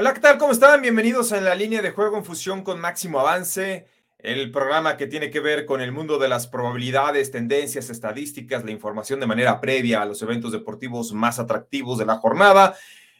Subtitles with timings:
[0.00, 0.38] Hola, ¿qué tal?
[0.38, 0.80] ¿Cómo están?
[0.80, 5.28] Bienvenidos a la línea de juego en fusión con Máximo Avance, el programa que tiene
[5.28, 10.00] que ver con el mundo de las probabilidades, tendencias, estadísticas, la información de manera previa
[10.00, 12.76] a los eventos deportivos más atractivos de la jornada.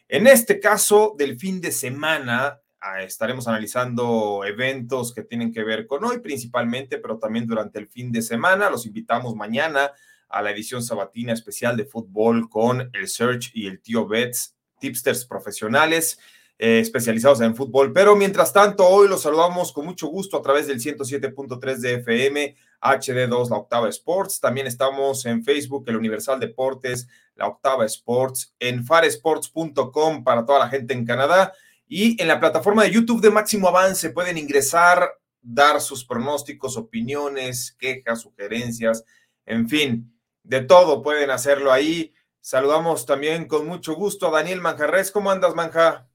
[0.06, 5.84] En este caso, del fin de semana, ah, estaremos analizando eventos que tienen que ver
[5.88, 8.70] con hoy principalmente, pero también durante el fin de semana.
[8.70, 9.90] Los invitamos mañana
[10.28, 15.24] a la edición sabatina especial de fútbol con el Search y el Tío Bets, tipsters
[15.24, 16.20] profesionales.
[16.60, 17.92] Eh, especializados en fútbol.
[17.92, 22.56] Pero mientras tanto, hoy los saludamos con mucho gusto a través del 107.3 de FM,
[22.80, 24.40] HD2, la Octava Sports.
[24.40, 27.06] También estamos en Facebook, el Universal Deportes,
[27.36, 31.52] la Octava Sports, en faresports.com para toda la gente en Canadá.
[31.86, 35.08] Y en la plataforma de YouTube de Máximo Avance pueden ingresar,
[35.40, 39.04] dar sus pronósticos, opiniones, quejas, sugerencias,
[39.46, 40.12] en fin,
[40.42, 42.12] de todo pueden hacerlo ahí.
[42.40, 45.12] Saludamos también con mucho gusto a Daniel Manjarres.
[45.12, 46.07] ¿Cómo andas, Manja?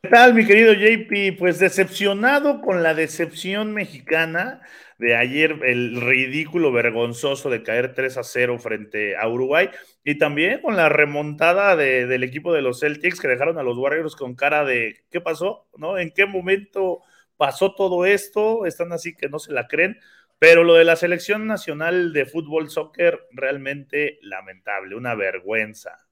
[0.00, 1.36] ¿Qué tal, mi querido JP?
[1.38, 4.62] Pues decepcionado con la decepción mexicana
[4.96, 9.70] de ayer, el ridículo vergonzoso de caer 3 a 0 frente a Uruguay
[10.04, 14.14] y también con la remontada del equipo de los Celtics que dejaron a los Warriors
[14.14, 15.66] con cara de ¿qué pasó?
[15.76, 15.98] ¿No?
[15.98, 17.00] ¿En qué momento
[17.36, 18.66] pasó todo esto?
[18.66, 19.98] Están así que no se la creen.
[20.38, 26.07] Pero lo de la selección nacional de fútbol soccer realmente lamentable, una vergüenza.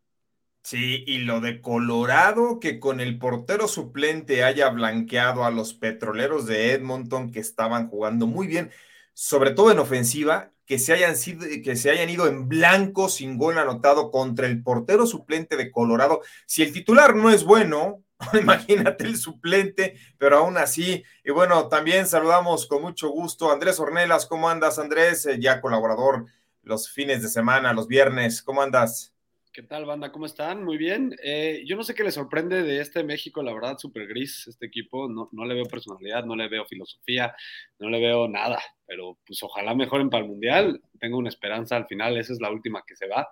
[0.66, 6.46] Sí, y lo de Colorado, que con el portero suplente haya blanqueado a los petroleros
[6.46, 8.72] de Edmonton que estaban jugando muy bien,
[9.14, 13.38] sobre todo en ofensiva, que se hayan, sido, que se hayan ido en blanco sin
[13.38, 16.22] gol anotado contra el portero suplente de Colorado.
[16.46, 21.04] Si el titular no es bueno, imagínate el suplente, pero aún así.
[21.24, 24.26] Y bueno, también saludamos con mucho gusto a Andrés Ornelas.
[24.26, 25.26] ¿Cómo andas, Andrés?
[25.26, 26.26] Eh, ya colaborador
[26.62, 28.42] los fines de semana, los viernes.
[28.42, 29.15] ¿Cómo andas?
[29.56, 30.12] ¿Qué tal, banda?
[30.12, 30.62] ¿Cómo están?
[30.62, 31.16] Muy bien.
[31.22, 34.66] Eh, yo no sé qué le sorprende de este México, la verdad, súper gris este
[34.66, 35.08] equipo.
[35.08, 37.34] No, no, le veo personalidad, no le veo filosofía,
[37.78, 38.60] no le veo nada.
[38.84, 40.82] Pero pues ojalá mejoren para el Mundial.
[41.00, 43.30] Tengo una esperanza al final, esa es la última que se va.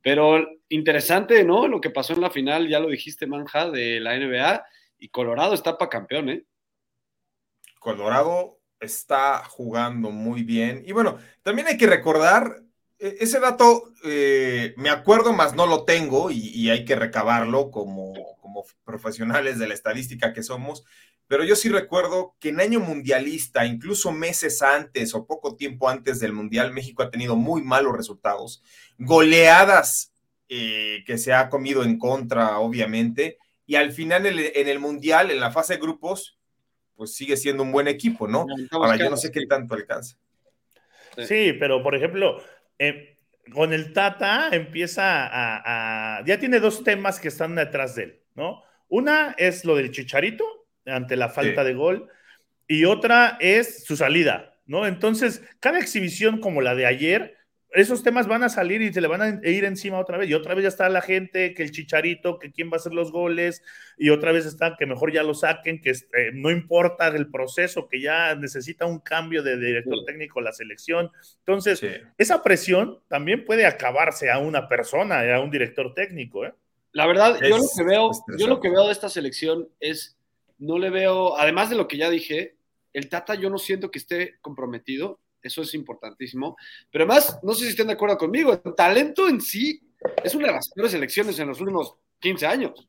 [0.00, 1.66] Pero interesante, ¿no?
[1.66, 4.64] Lo que pasó en la final, ya lo dijiste, Manja, de la NBA.
[5.00, 6.44] Y Colorado está para campeón, ¿eh?
[7.80, 10.84] Colorado está jugando muy bien.
[10.86, 12.65] Y bueno, también hay que recordar
[12.98, 18.64] ese dato eh, me acuerdo, más no lo tengo y, hay que recabarlo como, como,
[18.84, 20.84] profesionales de la estadística que somos,
[21.28, 26.20] pero yo sí recuerdo que en año mundialista, incluso meses antes o poco tiempo antes
[26.20, 28.62] del mundial, México ha tenido muy malos resultados,
[28.98, 30.12] goleadas
[30.48, 35.40] eh, que se ha comido en contra, obviamente, y al final en el, mundial, en
[35.40, 36.38] la fase de grupos,
[36.94, 38.46] pues sigue siendo un buen equipo, ¿no?
[38.70, 40.16] Ahora yo no sé qué tanto alcanza.
[41.26, 42.40] Sí, pero por ejemplo,
[42.78, 43.16] eh,
[43.52, 48.62] con el Tata empieza a, Ya tiene dos temas que están detrás de él, ¿no?
[48.88, 50.44] Una es lo del Chicharito
[50.84, 52.08] ante la falta de gol
[52.66, 54.86] y otra es su salida, ¿no?
[54.86, 57.35] Entonces, cada exhibición como la de ayer
[57.70, 60.30] esos temas van a salir y se le van a ir encima otra vez.
[60.30, 62.94] Y otra vez ya está la gente, que el chicharito, que quién va a hacer
[62.94, 63.62] los goles,
[63.98, 67.88] y otra vez está que mejor ya lo saquen, que eh, no importa el proceso,
[67.88, 71.10] que ya necesita un cambio de director técnico la selección.
[71.40, 71.82] Entonces,
[72.18, 76.46] esa presión también puede acabarse a una persona, a un director técnico.
[76.46, 76.54] ¿eh?
[76.92, 80.16] La verdad, yo lo que veo, yo lo que veo de esta selección es,
[80.58, 82.56] no le veo, además de lo que ya dije,
[82.94, 86.56] el Tata yo no siento que esté comprometido eso es importantísimo.
[86.90, 89.80] Pero además, no sé si estén de acuerdo conmigo, el talento en sí
[90.22, 92.88] es una de las peores elecciones en los últimos 15 años.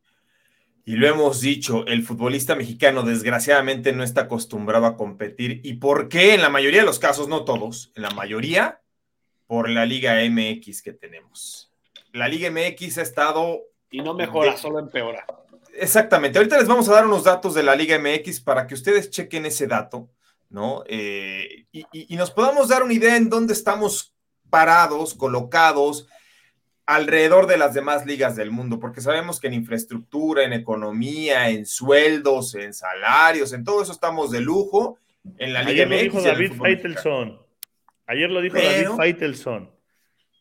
[0.85, 5.59] Y lo hemos dicho, el futbolista mexicano desgraciadamente no está acostumbrado a competir.
[5.65, 6.33] ¿Y por qué?
[6.33, 8.81] En la mayoría de los casos, no todos, en la mayoría,
[9.47, 11.73] por la Liga MX que tenemos.
[12.13, 13.63] La Liga MX ha estado...
[13.91, 15.25] Y no mejora, solo empeora.
[15.73, 16.38] Exactamente.
[16.38, 19.45] Ahorita les vamos a dar unos datos de la Liga MX para que ustedes chequen
[19.45, 20.09] ese dato.
[20.49, 20.83] ¿No?
[20.88, 24.15] Eh, y, nos podamos dar una idea en dónde estamos
[24.49, 26.07] parados, colocados
[26.85, 31.65] alrededor de las demás ligas del mundo, porque sabemos que en infraestructura, en economía, en
[31.65, 34.97] sueldos, en salarios, en todo eso estamos de lujo.
[35.38, 37.41] En la Liga Ayer lo dijo David Feitelson.
[38.05, 39.69] Ayer lo dijo David Feitelson.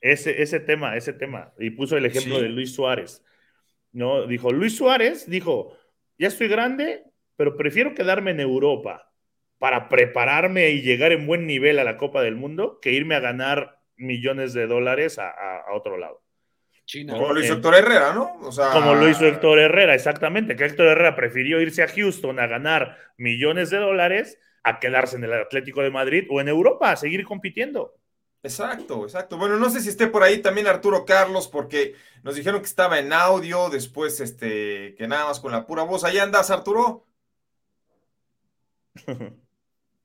[0.00, 1.52] Ese, ese tema, ese tema.
[1.58, 3.24] Y puso el ejemplo de Luis Suárez.
[3.90, 4.28] ¿no?
[4.28, 5.76] Dijo, Luis Suárez dijo,
[6.16, 9.05] ya estoy grande, pero prefiero quedarme en Europa
[9.58, 13.20] para prepararme y llegar en buen nivel a la Copa del Mundo que irme a
[13.20, 16.22] ganar millones de dólares a, otro lado.
[16.84, 17.14] China.
[17.14, 18.38] Como lo hizo Héctor Herrera, ¿no?
[18.72, 22.96] Como lo hizo Héctor Herrera, exactamente, que Héctor Herrera prefirió irse a Houston a ganar
[23.16, 27.24] millones de dólares a quedarse en el Atlético de Madrid o en Europa a seguir
[27.24, 27.94] compitiendo.
[28.42, 29.36] Exacto, exacto.
[29.38, 33.00] Bueno, no sé si esté por ahí también Arturo Carlos, porque nos dijeron que estaba
[33.00, 36.04] en audio, después este, que nada más con la pura voz.
[36.04, 37.04] ¿Ahí andas, Arturo?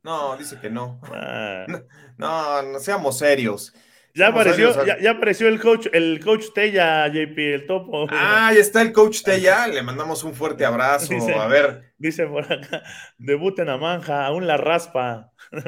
[0.04, 1.00] No, dice que no.
[1.04, 1.66] Ah.
[2.18, 3.74] No, no, seamos serios.
[4.14, 8.06] Ya apareció, ya, apareció el coach, el coach Tella, JP, el topo.
[8.12, 11.14] Ah, ya está el coach Tella, le mandamos un fuerte abrazo.
[11.40, 11.94] a ver.
[11.98, 12.84] Dice por acá,
[13.18, 15.32] debuten a Manja, aún la raspa.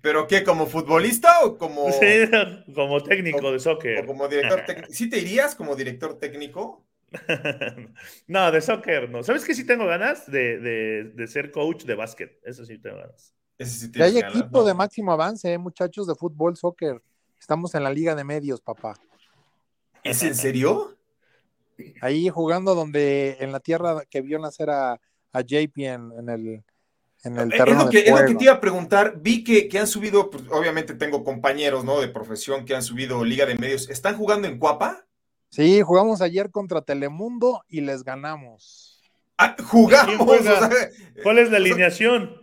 [0.00, 0.44] ¿Pero qué?
[0.44, 1.86] ¿Como futbolista o como.?
[2.74, 4.04] como técnico de soccer.
[4.04, 4.92] O como director técnico.
[4.92, 6.86] ¿Sí te irías como director técnico?
[8.26, 9.22] no, de soccer no.
[9.22, 10.30] ¿Sabes qué sí tengo ganas?
[10.30, 12.40] De, ser coach de básquet.
[12.44, 13.34] Eso sí tengo ganas.
[14.00, 15.58] hay equipo de máximo avance, ¿eh?
[15.58, 17.02] muchachos de fútbol, soccer.
[17.38, 18.94] Estamos en la liga de medios, papá.
[20.02, 20.96] ¿Es en serio?
[22.00, 25.00] Ahí jugando donde en la tierra que vio nacer a,
[25.32, 26.64] JP en, el,
[27.24, 27.80] en el terreno.
[27.80, 29.20] Es lo, que, es lo que te iba a preguntar.
[29.20, 32.00] Vi que, que han subido, pues, obviamente tengo compañeros ¿no?
[32.00, 33.90] de profesión que han subido Liga de Medios.
[33.90, 35.04] ¿Están jugando en Cuapa?
[35.54, 39.00] Sí, jugamos ayer contra Telemundo y les ganamos.
[39.38, 40.26] Ah, jugamos.
[41.22, 42.34] ¿Cuál es la alineación?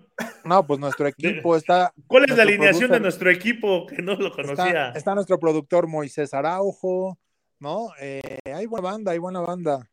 [0.46, 1.92] No, pues nuestro equipo está.
[2.08, 4.92] ¿Cuál es la alineación de nuestro equipo que no lo conocía?
[4.92, 7.20] Está, nuestro productor Moisés Araujo,
[7.60, 7.90] ¿no?
[8.00, 9.86] Eh, hay buena banda, hay buena banda.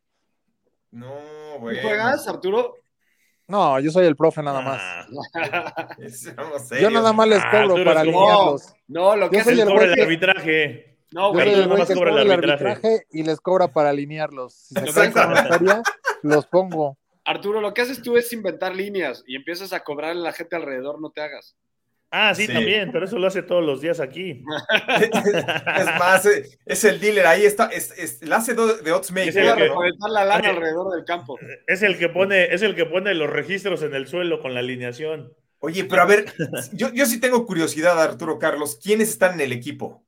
[0.91, 1.13] No,
[1.59, 1.81] güey.
[1.81, 2.75] ¿Juegas, Arturo?
[3.49, 4.81] No, yo soy el profe nada más.
[5.35, 5.89] Ah.
[6.79, 8.73] yo nada más les cobro ah, para alinearlos.
[8.87, 10.88] No, lo que es el, el arbitraje.
[11.11, 13.05] No, güey, nada más cobra el arbitraje.
[13.11, 14.53] y les cobra para alinearlos.
[14.53, 15.83] Si se caen
[16.21, 16.97] los pongo.
[17.25, 20.55] Arturo, lo que haces tú es inventar líneas y empiezas a cobrar a la gente
[20.55, 21.55] alrededor, no te hagas.
[22.11, 24.43] Ah, sí, también, pero eso lo hace todos los días aquí.
[24.99, 29.29] es más, eh, es el dealer, ahí está, es, es el hace de Oddsmaker.
[29.29, 29.69] Es el que,
[30.09, 31.37] la lana alrededor del campo.
[31.67, 34.61] Es el que pone, es el que pone los registros en el suelo con la
[34.61, 35.33] alineación.
[35.59, 36.33] Oye, pero a ver,
[36.73, 40.03] yo, yo sí tengo curiosidad, Arturo Carlos, ¿quiénes están en el equipo?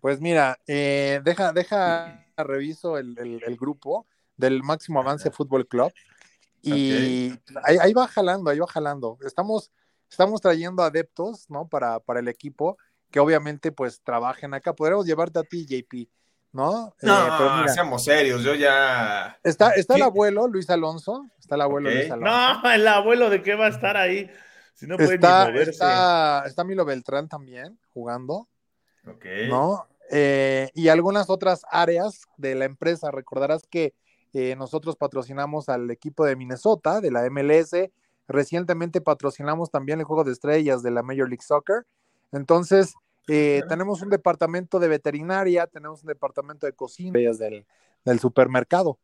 [0.00, 4.06] Pues mira, eh, deja, deja, reviso el, grupo
[4.36, 5.92] del Máximo Avance Fútbol Club
[6.62, 7.32] y
[7.64, 9.18] ahí, va jalando, ahí va jalando.
[9.24, 9.70] Estamos,
[10.10, 11.68] estamos trayendo adeptos, ¿no?
[11.68, 12.78] Para, para el equipo
[13.10, 14.74] que obviamente pues trabajen acá.
[14.74, 16.08] Podríamos llevarte a ti, JP,
[16.52, 16.94] ¿no?
[17.00, 19.38] Eh, no, pero seamos serios, yo ya...
[19.42, 22.62] Está, está el abuelo, Luis Alonso, está el abuelo Luis Alonso.
[22.62, 24.30] No, el abuelo de qué va a estar ahí.
[24.74, 28.48] Si no puede está, Está, está Milo Beltrán también jugando.
[29.06, 29.24] Ok.
[29.48, 29.89] ¿No?
[30.12, 33.10] Eh, y algunas otras áreas de la empresa.
[33.10, 33.94] Recordarás que
[34.32, 37.90] eh, nosotros patrocinamos al equipo de Minnesota, de la MLS.
[38.26, 41.86] Recientemente patrocinamos también el juego de estrellas de la Major League Soccer.
[42.32, 42.94] Entonces,
[43.28, 47.64] eh, tenemos un departamento de veterinaria, tenemos un departamento de cocina del,
[48.04, 48.98] del supermercado.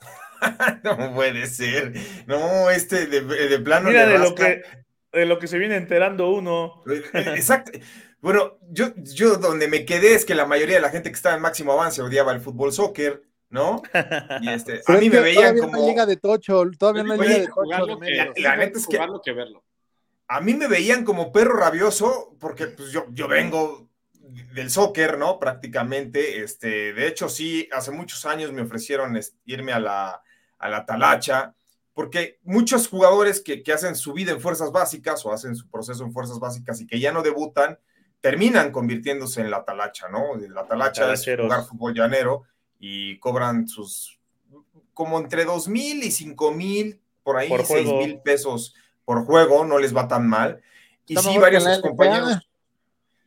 [0.84, 1.94] no puede ser.
[2.26, 3.88] No, este de, plano.
[3.88, 4.62] Mira de lo, que,
[5.12, 6.82] de lo que se viene enterando uno.
[7.14, 7.78] Exacto.
[8.20, 11.36] Bueno, yo, yo donde me quedé es que la mayoría de la gente que estaba
[11.36, 13.82] en máximo avance odiaba el fútbol soccer, ¿no?
[14.40, 15.72] Y este, a mí me veían como.
[15.72, 18.00] No liga de Tocho, todavía no hay liga de Tocho.
[18.36, 18.98] la, neta es que.
[19.24, 19.64] Que verlo.
[20.28, 23.88] A mí me veían como perro rabioso, porque pues, yo, yo vengo
[24.54, 25.38] del soccer, ¿no?
[25.38, 26.42] Prácticamente.
[26.42, 30.22] Este, de hecho, sí, hace muchos años me ofrecieron irme a la,
[30.58, 31.54] a la talacha,
[31.94, 36.04] porque muchos jugadores que, que hacen su vida en fuerzas básicas o hacen su proceso
[36.04, 37.78] en fuerzas básicas y que ya no debutan,
[38.20, 40.36] terminan convirtiéndose en la talacha, ¿no?
[40.36, 42.44] La talacha es jugar fútbol llanero
[42.78, 44.18] y cobran sus
[44.94, 48.74] como entre dos mil y cinco mil, por ahí seis mil pesos
[49.04, 50.60] por juego, no les va tan mal.
[51.06, 52.38] Y sí, varios compañeros.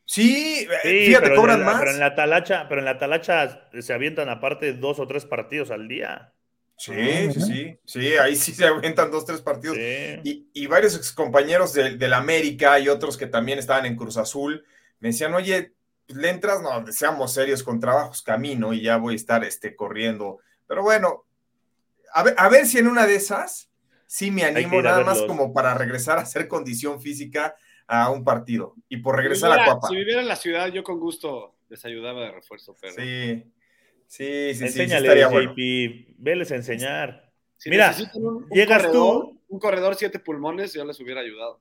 [0.06, 1.80] Sí, fíjate, cobran más.
[1.80, 5.72] Pero en la talacha, pero en la talacha se avientan aparte dos o tres partidos
[5.72, 6.34] al día.
[6.78, 6.94] Sí,
[7.32, 9.78] sí, sí, sí, ahí sí se avientan dos, tres partidos.
[9.78, 14.66] Y, y, varios excompañeros del de América y otros que también estaban en Cruz Azul
[15.04, 15.74] me decían, oye,
[16.08, 19.76] pues, le entras, no, seamos serios con trabajos camino y ya voy a estar este,
[19.76, 20.40] corriendo.
[20.66, 21.26] Pero bueno,
[22.14, 23.70] a ver, a ver si en una de esas
[24.08, 27.54] sí me animo nada más como para regresar a hacer condición física
[27.86, 29.90] a un partido y por regresar a Cuapa.
[29.90, 32.94] Si viviera en la ciudad, yo con gusto les ayudaba de refuerzo, pero.
[32.94, 33.44] Sí,
[34.08, 34.64] sí, sí.
[34.64, 37.30] Enséñale, sí, JP, veles a enseñar.
[37.66, 37.94] Mira,
[38.52, 39.38] llegas tú.
[39.50, 41.60] Un corredor siete pulmones, yo les hubiera ayudado.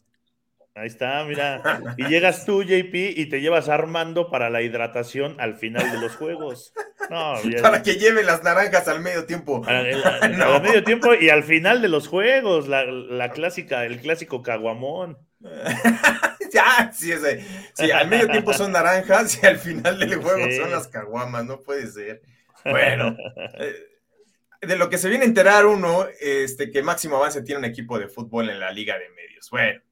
[0.74, 1.62] Ahí está, mira.
[1.98, 6.16] Y llegas tú, JP, y te llevas Armando para la hidratación al final de los
[6.16, 6.72] juegos.
[7.10, 9.62] No, para que lleve las naranjas al medio tiempo.
[9.66, 15.18] Al medio tiempo y al final de los juegos, la, clásica, el clásico caguamón.
[16.52, 17.12] ya, sí,
[17.74, 21.60] sí, al medio tiempo son naranjas y al final del juego son las caguamas, no
[21.60, 22.22] puede ser.
[22.64, 23.16] Bueno,
[23.58, 23.74] eh,
[24.62, 27.98] de lo que se viene a enterar uno, este, que Máximo Avance tiene un equipo
[27.98, 29.50] de fútbol en la Liga de Medios.
[29.50, 29.82] Bueno,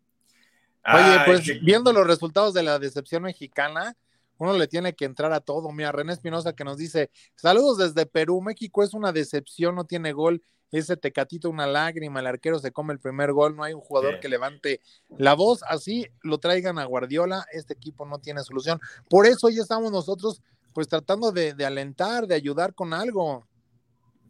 [0.94, 3.96] Oye, pues viendo los resultados de la decepción mexicana,
[4.38, 5.70] uno le tiene que entrar a todo.
[5.70, 10.12] Mira, René Espinosa que nos dice, saludos desde Perú, México es una decepción, no tiene
[10.12, 10.42] gol,
[10.72, 14.20] ese tecatito una lágrima, el arquero se come el primer gol, no hay un jugador
[14.20, 14.80] que levante
[15.18, 18.80] la voz, así lo traigan a Guardiola, este equipo no tiene solución.
[19.08, 20.42] Por eso ya estamos nosotros
[20.72, 23.46] pues tratando de, alentar, de ayudar con algo.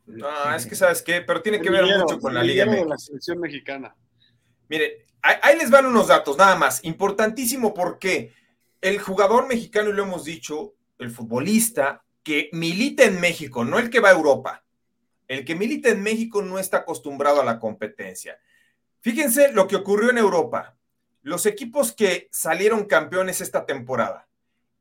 [0.06, 2.98] No, es que sabes qué, pero tiene que ver mucho con la Liga de la
[2.98, 3.94] selección mexicana.
[4.68, 6.84] Mire, ahí, les van unos datos, nada más.
[6.84, 8.32] Importantísimo porque
[8.80, 13.90] el jugador mexicano, y lo hemos dicho, el futbolista que milita en México, no el
[13.90, 14.64] que va a Europa,
[15.28, 18.38] el que milita en México no está acostumbrado a la competencia.
[19.00, 20.76] Fíjense lo que ocurrió en Europa.
[21.22, 24.28] Los equipos que salieron campeones esta temporada.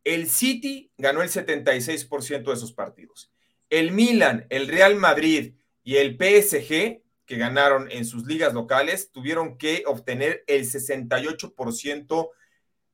[0.04, 3.32] El City ganó el 76% de sus partidos.
[3.70, 5.54] El Milan, el Real Madrid
[5.84, 12.30] y el PSG que ganaron en sus ligas locales tuvieron que obtener el 68%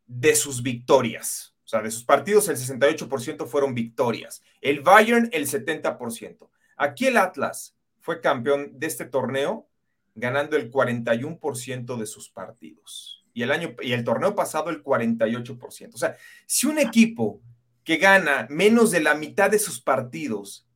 [0.08, 1.56] de sus victorias.
[1.64, 4.44] O sea, de sus partidos el 68% fueron victorias.
[4.60, 6.50] El Bayern el 70%.
[6.76, 9.70] Aquí el Atlas fue campeón de este torneo
[10.16, 13.24] ganando el 41% de sus partidos.
[13.34, 15.94] Y el año y el torneo pasado el 48%.
[15.94, 17.40] O sea, si un equipo
[17.86, 20.68] que gana menos de la mitad de sus partidos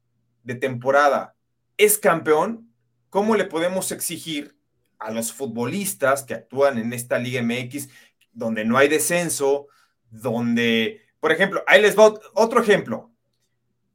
[0.44, 1.36] de temporada
[1.76, 2.69] es campeón,
[3.10, 4.60] ¿cómo le podemos exigir
[5.00, 7.90] a los futbolistas que actúan en esta Liga MX,
[8.34, 9.68] donde no hay descenso,
[10.12, 13.10] donde, por ejemplo, ahí les va otro ejemplo.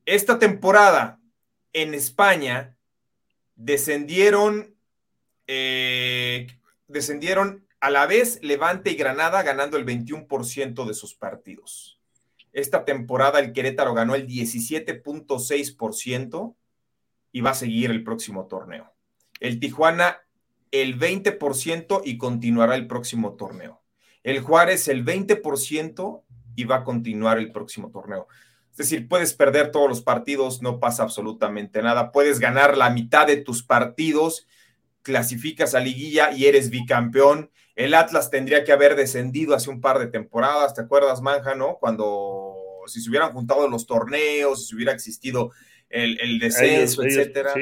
[0.07, 1.21] Esta temporada
[1.73, 2.77] en España
[3.55, 4.75] descendieron,
[5.47, 6.49] eh,
[6.89, 12.01] descendieron a la vez Levante y Granada ganando el 21% de sus partidos.
[12.53, 16.57] Esta temporada el Querétaro ganó el 17.6%
[17.33, 18.94] y va a seguir el próximo torneo
[19.41, 20.19] el Tijuana
[20.71, 23.81] el 20% y continuará el próximo torneo.
[24.25, 26.23] El Juárez el 20%
[26.57, 28.27] y va a continuar el próximo torneo.
[28.73, 32.11] Es decir, puedes perder todos los partidos, no pasa absolutamente nada.
[32.11, 34.49] Puedes ganar la mitad de tus partidos,
[35.03, 37.53] clasificas a liguilla y eres bicampeón.
[37.77, 41.77] El Atlas tendría que haber descendido hace un par de temporadas, ¿te acuerdas, Manja, no?
[41.79, 45.53] Cuando si se hubieran juntado los torneos, si hubiera existido
[45.89, 47.55] el, descenso, etcétera,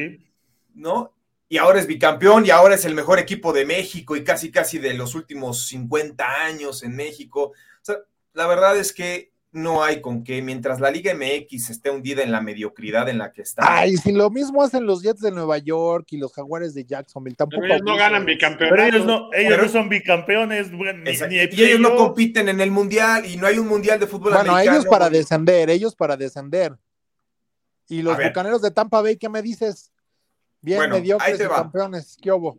[0.75, 1.15] ¿no?
[1.53, 4.79] Y ahora es bicampeón y ahora es el mejor equipo de México y casi casi
[4.79, 7.53] de los últimos 50 años en México.
[7.53, 7.97] O sea,
[8.33, 12.33] la verdad es que no hay con qué, mientras la Liga MX esté hundida en
[12.33, 13.65] la mediocridad en la que está.
[13.67, 17.37] Ay, si lo mismo hacen los Jets de Nueva York y los Jaguares de Jacksonville,
[17.37, 17.67] tampoco.
[17.67, 18.75] ellos no ganan bicampeones.
[18.75, 20.71] Pero ellos no, ellos no son bicampeones.
[21.31, 24.59] y ellos no compiten en el mundial y no hay un mundial de fútbol bueno,
[24.59, 26.79] ellos para descender, ellos para descender.
[27.91, 29.93] Y los bucaneros de Tampa Bay, ¿qué me dices?
[30.63, 32.57] Bien, bueno, mediocres ahí campeones, ¿qué hubo?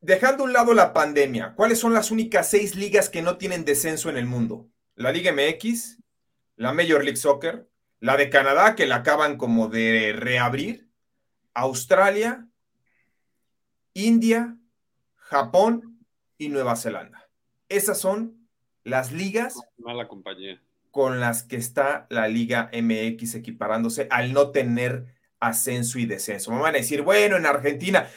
[0.00, 3.64] Dejando a un lado la pandemia, ¿cuáles son las únicas seis ligas que no tienen
[3.64, 4.68] descenso en el mundo?
[4.94, 5.98] La Liga MX,
[6.56, 10.88] la Major League Soccer, la de Canadá, que la acaban como de reabrir,
[11.52, 12.46] Australia,
[13.92, 14.56] India,
[15.16, 16.06] Japón
[16.38, 17.28] y Nueva Zelanda.
[17.68, 18.48] Esas son
[18.84, 20.62] las ligas Mala compañía.
[20.90, 26.52] con las que está la Liga MX equiparándose al no tener ascenso y descenso.
[26.52, 28.08] Me van a decir, bueno, en Argentina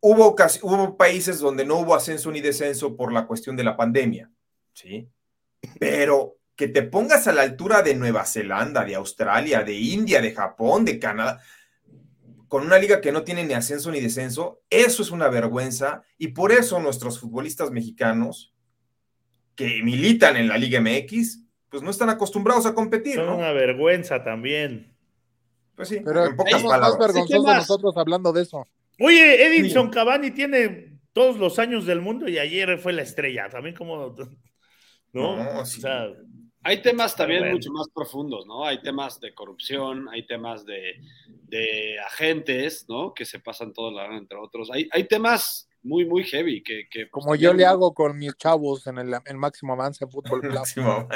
[0.00, 4.30] hubo, hubo países donde no hubo ascenso ni descenso por la cuestión de la pandemia,
[4.72, 5.08] ¿sí?
[5.78, 10.34] Pero que te pongas a la altura de Nueva Zelanda, de Australia, de India, de
[10.34, 11.40] Japón, de Canadá,
[12.48, 16.28] con una liga que no tiene ni ascenso ni descenso, eso es una vergüenza y
[16.28, 18.54] por eso nuestros futbolistas mexicanos
[19.54, 23.16] que militan en la Liga MX, pues no están acostumbrados a competir.
[23.16, 24.87] Son una vergüenza también.
[25.78, 28.66] Pues sí, pero en pocas más vergonzosos nosotros hablando de eso.
[28.98, 33.48] Oye, Edinson Cavani tiene todos los años del mundo y ayer fue la estrella.
[33.48, 34.12] También como.
[35.12, 35.36] ¿No?
[36.64, 38.66] hay temas también mucho más profundos, ¿no?
[38.66, 43.14] Hay temas de corrupción, hay temas de, agentes, ¿no?
[43.14, 44.72] Que se pasan todos la entre otros.
[44.72, 46.62] Hay, hay temas muy, muy heavy.
[46.62, 50.54] Que, que Como yo le hago con mis chavos en el, Máximo Avance Fútbol Club.
[50.54, 51.08] Máximo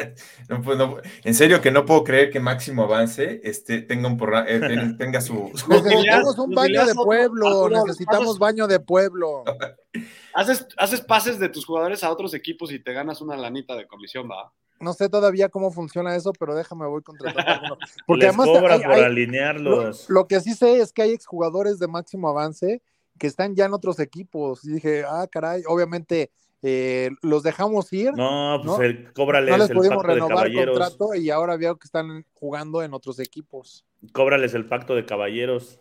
[0.48, 4.18] no, pues, no, en serio que no puedo creer que Máximo Avance este, tenga, un
[4.46, 5.50] eh, tenga su...
[5.68, 9.44] necesitamos un baño de pueblo, necesitamos baño de pueblo.
[10.34, 13.86] Haces, haces pases de tus jugadores a otros equipos y te ganas una lanita de
[13.86, 14.50] comisión, va.
[14.82, 18.48] No sé todavía cómo funciona eso, pero déjame, voy contratando Porque además.
[18.48, 20.10] Cobra por alinearlos.
[20.10, 22.82] Lo, que sí sé es que hay exjugadores de máximo avance
[23.22, 24.64] que están ya en otros equipos.
[24.64, 28.12] Y dije, ah, caray, obviamente eh, los dejamos ir.
[28.14, 28.82] No, pues ¿no?
[28.82, 32.92] El, cóbrales no les pudimos renovar el contrato y ahora veo que están jugando en
[32.94, 33.86] otros equipos.
[34.12, 35.78] Cóbrales el pacto de caballeros.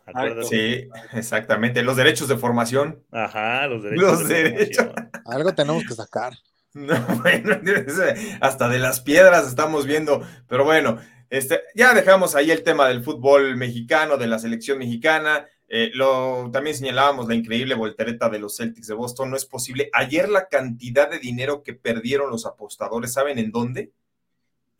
[0.47, 1.81] Sí, exactamente.
[1.81, 3.03] Los derechos de formación.
[3.09, 4.11] Ajá, los derechos.
[4.11, 4.85] Los derechos.
[5.25, 6.33] Algo tenemos que sacar.
[6.73, 7.59] No, bueno,
[8.39, 13.03] hasta de las piedras estamos viendo, pero bueno, este, ya dejamos ahí el tema del
[13.03, 15.47] fútbol mexicano, de la selección mexicana.
[15.73, 19.29] Eh, lo, también señalábamos la increíble voltereta de los Celtics de Boston.
[19.29, 19.89] No es posible.
[19.93, 23.93] Ayer la cantidad de dinero que perdieron los apostadores, ¿saben en dónde?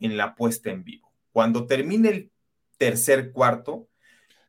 [0.00, 1.10] En la apuesta en vivo.
[1.32, 2.30] Cuando termine el
[2.76, 3.88] tercer cuarto,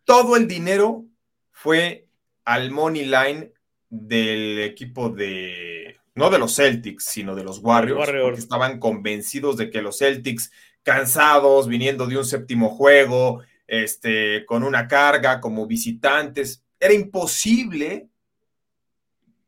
[0.03, 1.05] todo el dinero
[1.53, 2.09] fue
[2.43, 3.53] al money line
[3.89, 9.69] del equipo de, no de los Celtics, sino de los Warriors, porque estaban convencidos de
[9.69, 16.65] que los Celtics, cansados, viniendo de un séptimo juego, este, con una carga como visitantes,
[16.79, 18.09] era imposible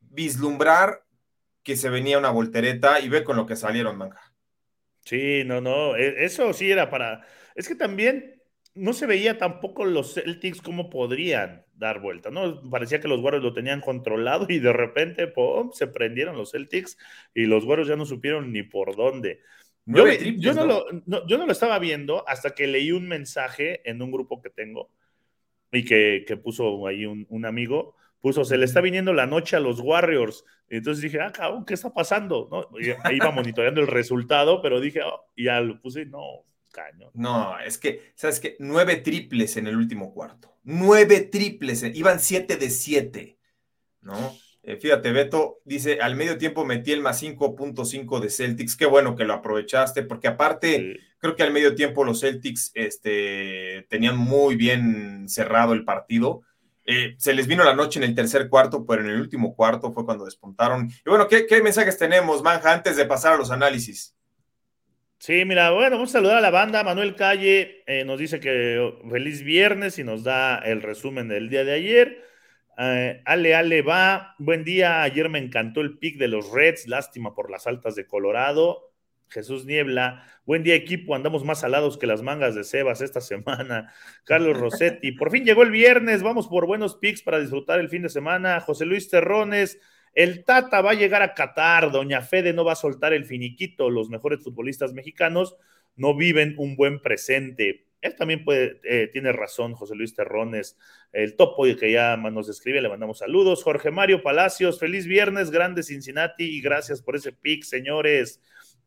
[0.01, 1.03] vislumbrar
[1.63, 4.21] que se venía una voltereta y ve con lo que salieron, manga.
[5.03, 7.25] Sí, no, no, e, eso sí era para.
[7.55, 8.41] Es que también
[8.75, 12.61] no se veía tampoco los Celtics cómo podrían dar vuelta, ¿no?
[12.69, 16.97] Parecía que los Warriors lo tenían controlado y de repente, ¡pum!, se prendieron los Celtics
[17.33, 19.41] y los Warriors ya no supieron ni por dónde.
[19.85, 24.11] Yo, no, Lo, yo no lo estaba viendo hasta que leí un mensaje en un
[24.11, 24.89] grupo que tengo
[25.71, 29.79] y que, puso ahí un, amigo, puso, se le está viniendo la noche a los
[29.79, 30.43] Warriors.
[30.69, 32.47] Y entonces dije, ah, cabrón, ¿qué está pasando?
[32.51, 33.11] ¿No?
[33.11, 36.45] iba monitoreando el resultado, pero dije, oh", y ya lo puse, no,
[37.13, 38.55] no, es que, ¿sabes qué?
[38.59, 40.57] Nueve triples en el último cuarto.
[40.63, 43.37] Nueve triples, iban siete de siete,
[44.01, 44.35] ¿no?
[44.67, 49.15] Eh, fíjate, Beto dice, al medio tiempo metí el más 5.5 de Celtics, qué bueno
[49.15, 54.55] que lo aprovechaste, porque aparte, creo que al medio tiempo los Celtics este, tenían muy
[54.55, 56.41] bien cerrado el partido.
[56.83, 59.91] Eh, se les vino la noche en el tercer cuarto, pero en el último cuarto
[59.91, 60.89] fue cuando despuntaron.
[61.05, 64.15] Y bueno, ¿qué, qué mensajes tenemos, Manja, antes de pasar a los análisis?
[65.19, 66.83] Sí, mira, bueno, vamos a saludar a la banda.
[66.83, 71.63] Manuel Calle eh, nos dice que feliz viernes y nos da el resumen del día
[71.63, 72.25] de ayer.
[72.77, 74.35] Eh, ale, Ale va.
[74.37, 75.03] Buen día.
[75.03, 76.87] Ayer me encantó el pick de los Reds.
[76.87, 78.91] Lástima por las altas de Colorado.
[79.29, 80.23] Jesús Niebla.
[80.45, 81.15] Buen día, equipo.
[81.15, 83.93] Andamos más salados que las mangas de Sebas esta semana.
[84.23, 85.11] Carlos Rossetti.
[85.11, 86.23] Por fin llegó el viernes.
[86.23, 88.59] Vamos por buenos picks para disfrutar el fin de semana.
[88.59, 89.79] José Luis Terrones.
[90.15, 93.89] El Tata va a llegar a Qatar, Doña Fede no va a soltar el finiquito,
[93.89, 95.57] los mejores futbolistas mexicanos
[95.97, 97.84] no viven un buen presente.
[98.05, 100.77] Él también puede, eh, tiene razón, José Luis Terrones,
[101.11, 103.63] el topo que ya nos escribe, le mandamos saludos.
[103.63, 108.39] Jorge Mario Palacios, feliz viernes, grande Cincinnati, y gracias por ese pick, señores.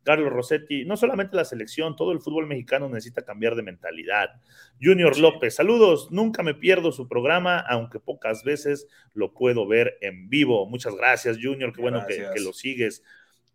[0.04, 4.40] Carlos Rossetti, no solamente la selección, todo el fútbol mexicano necesita cambiar de mentalidad.
[4.80, 10.30] Junior López, saludos, nunca me pierdo su programa, aunque pocas veces lo puedo ver en
[10.30, 10.64] vivo.
[10.66, 13.02] Muchas gracias, Junior, qué bueno que, lo sigues.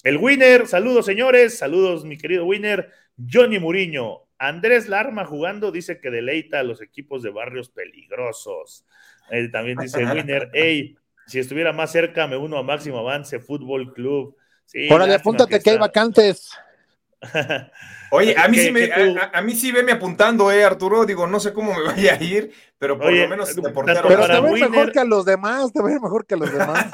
[0.04, 2.92] El winner, saludos señores, saludos mi querido winner,
[3.32, 4.23] Johnny Muriño.
[4.48, 8.86] Andrés Larma jugando dice que deleita a los equipos de barrios peligrosos.
[9.30, 13.94] Él también dice winner, hey, si estuviera más cerca me uno a Máximo Avance Fútbol
[13.94, 14.36] Club.
[14.66, 16.52] Sí, Órale, apúntate que, hay vacantes.
[18.12, 21.06] Oye, a mí, sí me, a, mí sí veme apuntando, eh, Arturo.
[21.06, 24.08] Digo, no sé cómo me vaya a ir, pero por lo menos te portero.
[24.08, 26.92] Pero te ves mejor que a los demás, te ves mejor que a los demás.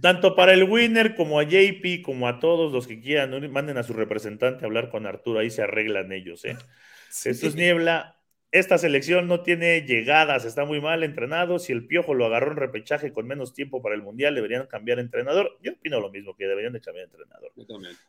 [0.00, 3.82] Tanto para el winner como a JP, como a todos los que quieran, manden a
[3.82, 6.56] su representante a hablar con Arturo, ahí se arreglan ellos, ¿eh?
[7.24, 8.16] es Niebla,
[8.52, 11.58] esta selección no tiene llegadas, está muy mal entrenado.
[11.58, 14.98] Si el Piojo lo agarró en repechaje con menos tiempo para el Mundial, deberían cambiar
[14.98, 15.58] entrenador.
[15.62, 17.50] Yo opino lo mismo, que deberían de cambiar entrenador.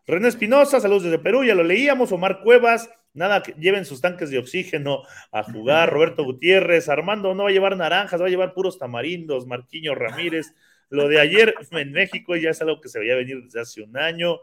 [0.05, 2.11] René Espinosa, saludos desde Perú, ya lo leíamos.
[2.11, 5.89] Omar Cuevas, nada, que lleven sus tanques de oxígeno a jugar.
[5.93, 9.47] Roberto Gutiérrez, Armando no va a llevar naranjas, va a llevar puros tamarindos.
[9.47, 10.53] Marquiño Ramírez,
[10.89, 13.97] lo de ayer en México ya es algo que se veía venir desde hace un
[13.97, 14.39] año.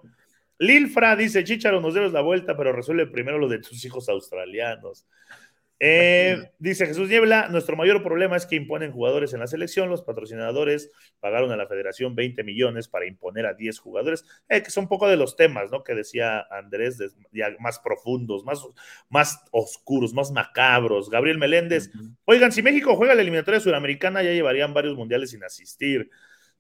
[0.59, 5.07] Lilfra dice, Chicharo, nos debes la vuelta, pero resuelve primero lo de tus hijos australianos.
[5.83, 10.03] Eh, dice Jesús Niebla, nuestro mayor problema es que imponen jugadores en la selección, los
[10.03, 14.85] patrocinadores pagaron a la federación 20 millones para imponer a 10 jugadores, eh, que son
[14.85, 15.83] un poco de los temas, ¿no?
[15.83, 16.99] Que decía Andrés,
[17.33, 18.63] ya más profundos, más,
[19.09, 21.09] más oscuros, más macabros.
[21.09, 21.91] Gabriel Meléndez,
[22.27, 26.11] oigan, si México juega la eliminatoria sudamericana ya llevarían varios mundiales sin asistir.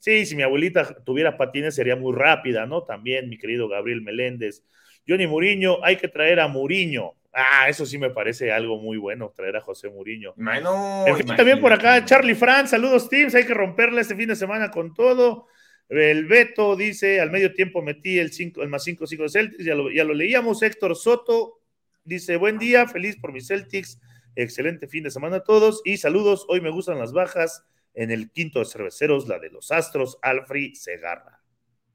[0.00, 2.84] Sí, si mi abuelita tuviera patines sería muy rápida, ¿no?
[2.84, 4.64] También, mi querido Gabriel Meléndez.
[5.06, 7.12] Johnny Muriño, hay que traer a Muriño.
[7.34, 10.32] Ah, eso sí me parece algo muy bueno, traer a José Muriño.
[10.36, 11.04] Bueno,
[11.36, 13.34] también por acá, Charlie Fran, saludos, Teams.
[13.34, 15.46] Hay que romperle este fin de semana con todo.
[15.90, 19.74] El Beto dice: al medio tiempo metí el, cinco, el más 5 5 Celtics, ya
[19.74, 20.62] lo, ya lo leíamos.
[20.62, 21.60] Héctor Soto
[22.04, 24.00] dice: buen día, feliz por mis Celtics.
[24.34, 26.46] Excelente fin de semana a todos y saludos.
[26.48, 30.74] Hoy me gustan las bajas en el quinto de cerveceros, la de los Astros, Alfred
[30.74, 31.42] Segarra.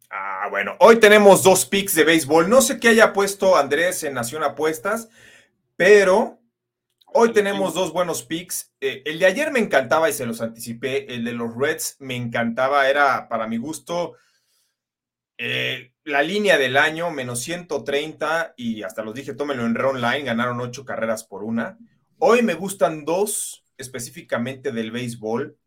[0.09, 2.49] Ah, bueno, hoy tenemos dos picks de béisbol.
[2.49, 5.09] No sé qué haya puesto Andrés en Nación Apuestas,
[5.75, 6.39] pero
[7.07, 8.73] hoy tenemos dos buenos picks.
[8.79, 11.13] Eh, el de ayer me encantaba y se los anticipé.
[11.13, 14.15] El de los Reds me encantaba, era para mi gusto
[15.37, 20.61] eh, la línea del año, menos 130 y hasta los dije, tómenlo en online, ganaron
[20.61, 21.77] ocho carreras por una.
[22.19, 25.57] Hoy me gustan dos específicamente del béisbol,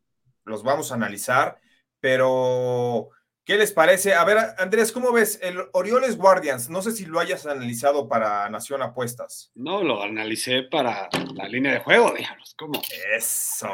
[0.49, 1.61] los vamos a analizar,
[2.01, 3.11] pero
[3.49, 4.13] ¿Qué les parece?
[4.13, 6.69] A ver, Andrés, ¿cómo ves el Orioles Guardians?
[6.69, 9.51] No sé si lo hayas analizado para Nación Apuestas.
[9.55, 12.55] No, lo analicé para la línea de juego, digamos.
[12.59, 12.83] ¿Cómo?
[13.17, 13.71] Eso.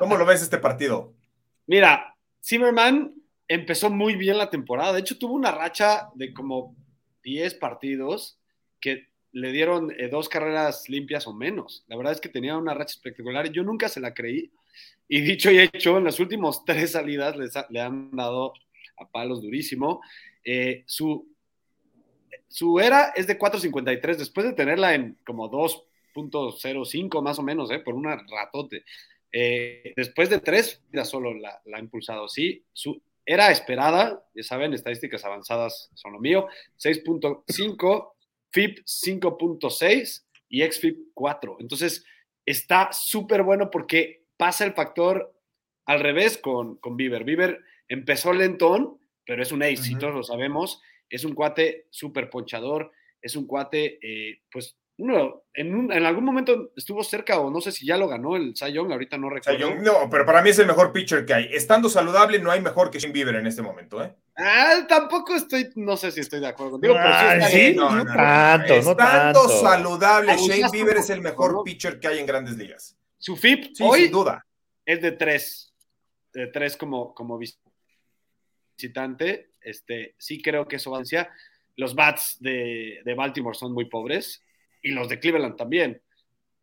[0.00, 1.14] ¿Cómo lo ves este partido?
[1.68, 3.14] Mira, Zimmerman
[3.46, 4.92] empezó muy bien la temporada.
[4.92, 6.74] De hecho, tuvo una racha de como
[7.22, 8.40] 10 partidos
[8.80, 11.84] que le dieron eh, dos carreras limpias o menos.
[11.86, 13.48] La verdad es que tenía una racha espectacular.
[13.52, 14.50] Yo nunca se la creí.
[15.08, 17.36] Y dicho y hecho, en las últimas tres salidas
[17.70, 18.54] le han dado
[18.96, 20.00] a palos durísimo.
[20.44, 21.28] Eh, su,
[22.48, 27.80] su era es de 4.53, después de tenerla en como 2.05 más o menos, eh,
[27.80, 28.84] por una ratote.
[29.32, 32.28] Eh, después de tres, ya solo la, ha impulsado.
[32.28, 36.46] Sí, su era esperada, ya saben, estadísticas avanzadas son lo mío,
[36.78, 38.12] 6.5,
[38.52, 41.56] FIP 5.6 y XFIP 4.
[41.60, 42.04] Entonces,
[42.44, 45.34] está súper bueno porque pasa el factor
[45.86, 47.24] al revés con, con Bieber.
[47.24, 50.80] Bieber Empezó lentón, pero es un ace, y todos lo sabemos.
[51.08, 56.72] Es un cuate súper ponchador, es un cuate, eh, pues, uno, en, en, algún momento
[56.76, 59.74] estuvo cerca, o no sé si ya lo ganó el Cy Young, ahorita no recuerdo.
[59.76, 61.48] no, pero para mí es el mejor pitcher que hay.
[61.52, 64.14] Estando saludable, no hay mejor que Shane Bieber en este momento, ¿eh?
[64.36, 68.82] Ah, tampoco estoy, no sé si estoy de acuerdo contigo, pero sí, no, no, tanto,
[68.82, 69.48] no tanto.
[69.48, 72.96] saludable, Shane Bieber es el mejor pitcher que hay en grandes ligas.
[73.24, 74.46] Su FIP hoy sin duda.
[74.84, 75.72] es de tres,
[76.34, 77.40] de tres como, como
[78.76, 81.28] visitante, este, sí creo que eso va a
[81.76, 84.44] Los bats de, Baltimore son muy pobres
[84.82, 86.02] y los de Cleveland también.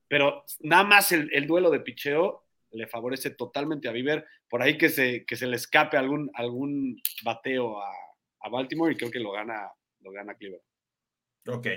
[0.08, 4.28] Pero nada más el, duelo de picheo le favorece totalmente a Bieber.
[4.48, 7.92] Por ahí que se, que se le escape algún, algún bateo a,
[8.42, 9.68] a Baltimore y creo que lo gana,
[10.02, 10.64] lo gana Cleveland.
[11.48, 11.68] Ok,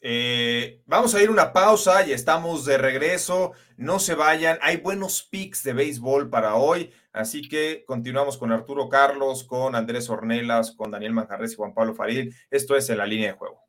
[0.00, 3.52] eh, vamos a ir una pausa y estamos de regreso.
[3.76, 4.58] No se vayan.
[4.62, 6.92] Hay buenos picks de béisbol para hoy.
[7.12, 11.94] Así que continuamos con Arturo Carlos, con Andrés Ornelas, con Daniel Manjarres y Juan Pablo
[11.94, 12.34] Faril.
[12.50, 13.60] Esto es en la línea de juego.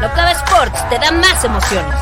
[0.00, 1.96] La Octava Sports te da más emociones.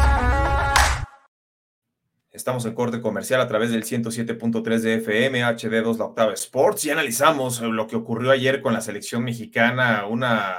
[2.31, 6.91] Estamos en corte comercial a través del 107.3 de FM, HD2 La Octava Sports y
[6.91, 10.07] analizamos lo que ocurrió ayer con la selección mexicana.
[10.07, 10.57] Una,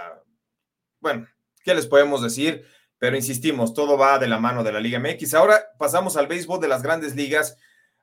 [0.99, 1.27] bueno,
[1.63, 2.65] ¿Qué les podemos decir?
[2.97, 5.33] Pero insistimos, todo va de la mano de la Liga MX.
[5.33, 7.57] Ahora pasamos al béisbol de las grandes ligas.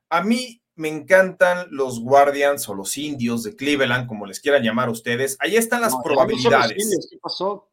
[0.09, 4.89] A mí me encantan los Guardians o los indios de Cleveland, como les quieran llamar
[4.89, 5.37] ustedes.
[5.39, 7.07] Ahí están las probabilidades.
[7.09, 7.69] ¿Qué pasó?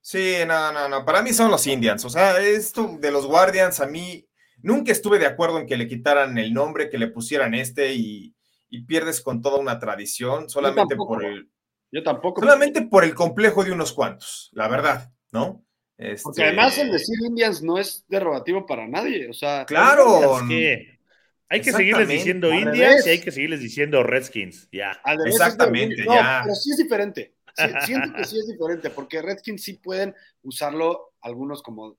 [0.00, 1.04] Sí, no, no, no.
[1.04, 2.04] Para mí son los Indians.
[2.04, 4.26] O sea, esto de los Guardians, a mí
[4.62, 8.34] nunca estuve de acuerdo en que le quitaran el nombre, que le pusieran este y,
[8.86, 11.50] pierdes con toda una tradición solamente por el
[11.90, 12.40] yo tampoco.
[12.40, 15.64] Solamente por el complejo de unos cuantos, la verdad, ¿no?
[15.96, 16.22] Este...
[16.22, 19.64] Porque además el decir Indians no es derogativo para nadie, o sea.
[19.64, 20.36] Claro.
[21.48, 25.00] hay que seguirles diciendo Indians y hay que seguirles diciendo Redskins, ya.
[25.26, 26.42] Exactamente, ya.
[26.44, 27.34] Pero sí es diferente.
[27.84, 31.98] siento que sí es diferente, porque Redskins sí pueden usarlo algunos como,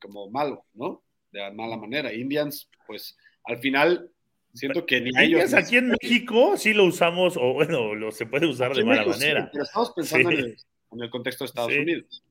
[0.00, 1.02] como malo, ¿no?
[1.30, 2.12] De mala manera.
[2.12, 4.10] Indians, pues al final
[4.54, 5.52] Siento que ni ellos.
[5.52, 9.50] Aquí en México sí lo usamos, o bueno, lo, se puede usar de mala manera.
[9.52, 10.56] pero estamos pensando en,
[11.00, 12.22] el, contexto de Estados Unidos.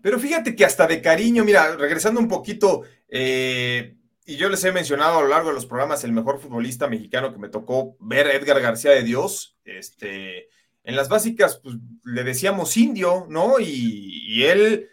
[0.00, 4.70] Pero fíjate que hasta de cariño, mira, regresando un poquito, eh, y yo les he
[4.70, 8.28] mencionado a lo largo de los programas el mejor futbolista mexicano que me tocó ver,
[8.28, 9.58] Edgar García de Dios.
[9.64, 10.48] Este,
[10.84, 13.58] en las básicas, pues le decíamos indio, ¿no?
[13.58, 14.88] Y, y él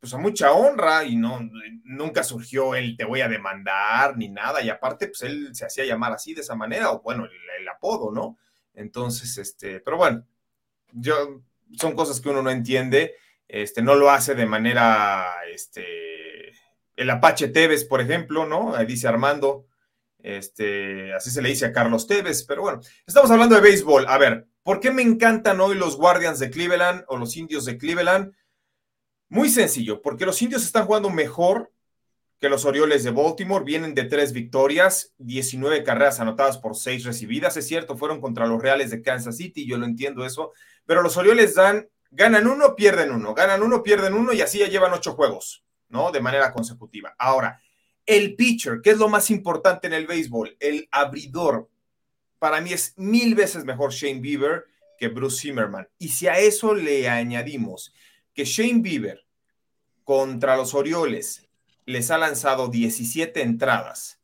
[0.00, 1.40] pues a mucha honra y no,
[1.84, 5.84] nunca surgió el te voy a demandar ni nada y aparte pues él se hacía
[5.84, 8.38] llamar así de esa manera o bueno, el, apodo, ¿no?
[8.72, 10.24] Entonces, este, pero bueno,
[10.92, 11.42] yo,
[11.76, 13.14] son cosas que uno no entiende,
[13.46, 16.54] este, no lo hace de manera, este,
[16.96, 18.74] el Apache Tevez, por ejemplo, ¿no?
[18.84, 19.66] Dice Armando,
[20.20, 24.06] Este, así se le dice a Carlos Tevez, pero bueno, estamos hablando de béisbol.
[24.08, 27.76] A ver, ¿por qué me encantan hoy los Guardians de Cleveland o los Indios de
[27.76, 28.32] Cleveland?
[29.28, 31.70] Muy sencillo, porque los Indios están jugando mejor
[32.38, 33.64] que los Orioles de Baltimore.
[33.64, 37.56] Vienen de tres victorias, 19 carreras anotadas por seis recibidas.
[37.56, 40.52] Es cierto, fueron contra los Reales de Kansas City, yo lo entiendo eso,
[40.86, 44.68] pero los Orioles dan, ganan uno, pierden uno, ganan uno, pierden uno y así ya
[44.68, 46.10] llevan ocho juegos, ¿no?
[46.10, 47.14] De manera consecutiva.
[47.18, 47.60] Ahora,
[48.06, 51.68] el pitcher, que es lo más importante en el béisbol, el abridor,
[52.38, 54.64] para mí es mil veces mejor Shane Bieber
[54.98, 55.88] que Bruce Zimmerman.
[55.98, 57.92] Y si a eso le añadimos
[58.38, 59.26] que Shane Bieber
[60.04, 61.48] contra los Orioles
[61.86, 64.20] les ha lanzado 17 entradas,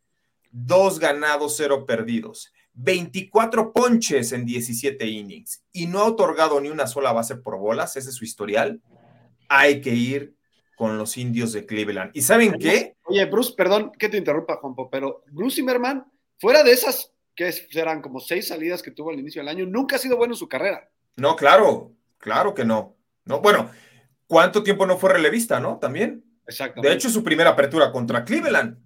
[0.53, 6.87] dos ganados, cero perdidos, 24 ponches en 17 innings y no ha otorgado ni una
[6.87, 8.81] sola base por bolas, ese es su historial,
[9.49, 10.37] hay que ir
[10.77, 12.13] con los indios de Cleveland.
[12.15, 12.95] ¿Y saben qué?
[13.07, 16.05] Oye, Bruce, perdón que te interrumpa, Juanpo, pero Bruce Zimmerman,
[16.39, 19.97] fuera de esas que serán como seis salidas que tuvo al inicio del año, nunca
[19.97, 20.89] ha sido bueno en su carrera.
[21.17, 22.95] No, claro, claro que no.
[23.25, 23.71] No, bueno,
[24.27, 25.79] ¿cuánto tiempo no fue relevista, no?
[25.79, 26.25] También.
[26.77, 28.79] De hecho, su primera apertura contra Cleveland.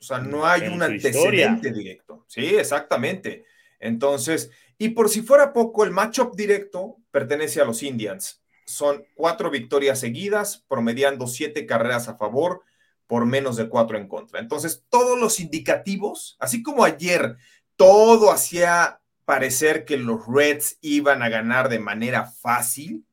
[0.00, 2.24] O sea, no hay un antecedente directo.
[2.26, 3.44] Sí, exactamente.
[3.78, 8.42] Entonces, y por si fuera poco, el matchup directo pertenece a los Indians.
[8.66, 12.62] Son cuatro victorias seguidas, promediando siete carreras a favor
[13.06, 14.40] por menos de cuatro en contra.
[14.40, 17.36] Entonces, todos los indicativos, así como ayer,
[17.76, 23.04] todo hacía parecer que los Reds iban a ganar de manera fácil,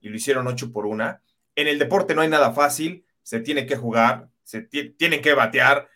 [0.00, 1.22] y lo hicieron ocho por una.
[1.54, 5.86] En el deporte no hay nada fácil se tiene que jugar, se tienen que batear,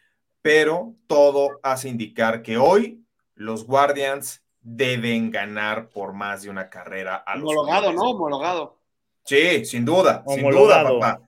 [0.42, 7.16] pero todo hace indicar que hoy los Guardians deben ganar por más de una carrera
[7.16, 8.02] a los Homologado, ¿no?
[8.02, 8.78] Homologado.
[9.24, 11.22] Sí, sin duda, sin duda, papá.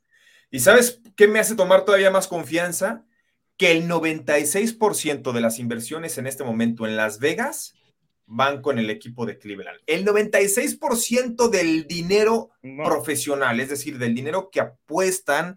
[0.50, 3.06] ¿Y sabes qué me hace tomar todavía más confianza?
[3.56, 7.76] Que el 96% de las inversiones en este momento en Las Vegas
[8.26, 9.80] van con el equipo de Cleveland.
[9.86, 12.50] El 96% del dinero
[12.84, 15.56] profesional, es decir, del dinero que apuestan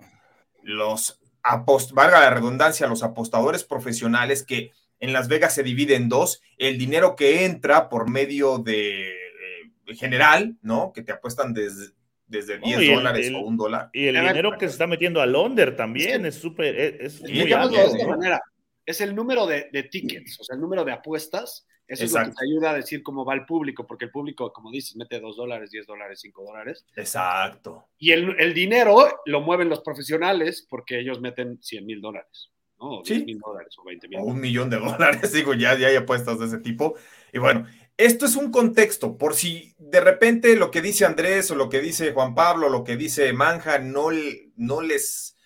[0.61, 6.09] los apost valga la redundancia, los apostadores profesionales que en Las Vegas se divide en
[6.09, 10.91] dos, el dinero que entra por medio de eh, general, ¿no?
[10.93, 11.93] Que te apuestan desde,
[12.25, 13.89] desde 10 dólares o un dólar.
[13.93, 17.77] Y el dinero que se está metiendo a Londres también es súper, es, muy alto.
[17.77, 18.41] De esta manera,
[18.85, 22.23] es el número de, de, tickets, o sea, el número de apuestas eso es lo
[22.25, 25.19] que te ayuda a decir cómo va el público, porque el público, como dices, mete
[25.19, 26.85] 2 dólares, 10 dólares, 5 dólares.
[26.95, 27.87] Exacto.
[27.97, 32.99] Y el, dinero lo mueven los profesionales porque ellos meten 100 mil dólares, ¿no?
[32.99, 34.19] O 10 mil dólares o 20 mil.
[34.19, 36.95] Un millón de dólares, digo, ya, ya hay apuestas de ese tipo.
[37.31, 41.55] Y bueno, esto es un contexto, por si de repente lo que dice Andrés o
[41.55, 44.09] lo que dice Juan Pablo, lo que dice Manja no,
[44.57, 45.37] no les,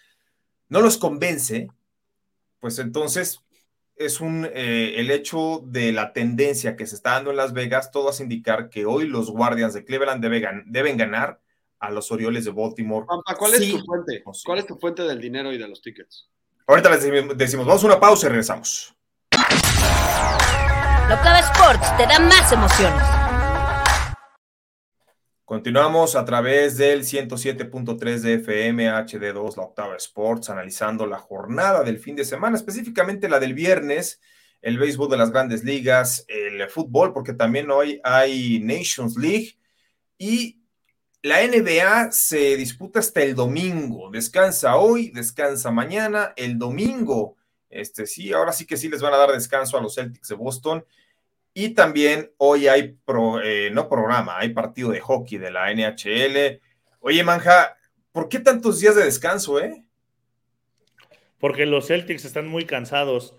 [0.70, 1.70] no los convence,
[2.60, 3.42] pues entonces
[4.06, 7.92] es un, eh, el hecho de la tendencia que se está dando en Las Vegas,
[7.92, 10.24] todo hace indicar que hoy los Guardians de Cleveland
[10.66, 11.40] deben, ganar
[11.80, 13.06] a los Orioles de Baltimore.
[13.38, 14.24] ¿cuál es tu fuente?
[14.46, 16.30] ¿Cuál es tu fuente del dinero y de los tickets?
[16.68, 18.96] Ahorita les decimos, vamos a una pausa y regresamos.
[21.10, 23.21] Locava Sports te da más emociones.
[25.52, 32.00] Continuamos a través del 107.3 de FM HD2, la Octava Sports, analizando la jornada del
[32.00, 34.22] fin de semana, específicamente la del viernes,
[34.62, 39.60] el béisbol de las grandes ligas, el fútbol, porque también hoy hay Nations League
[40.18, 40.64] y
[41.22, 44.10] la NBA se disputa hasta el domingo.
[44.10, 47.36] Descansa hoy, descansa mañana, el domingo.
[47.70, 50.36] Este sí, ahora sí que sí les van a dar descanso a los Celtics de
[50.36, 50.86] Boston
[51.54, 52.98] y también hoy hay,
[53.44, 56.62] eh, no programa, hay partido de hockey de la NHL.
[57.00, 57.78] Oye, Manja,
[58.12, 59.84] ¿por qué tantos días de descanso, eh?
[61.40, 63.36] Porque los Celtics están muy cansados.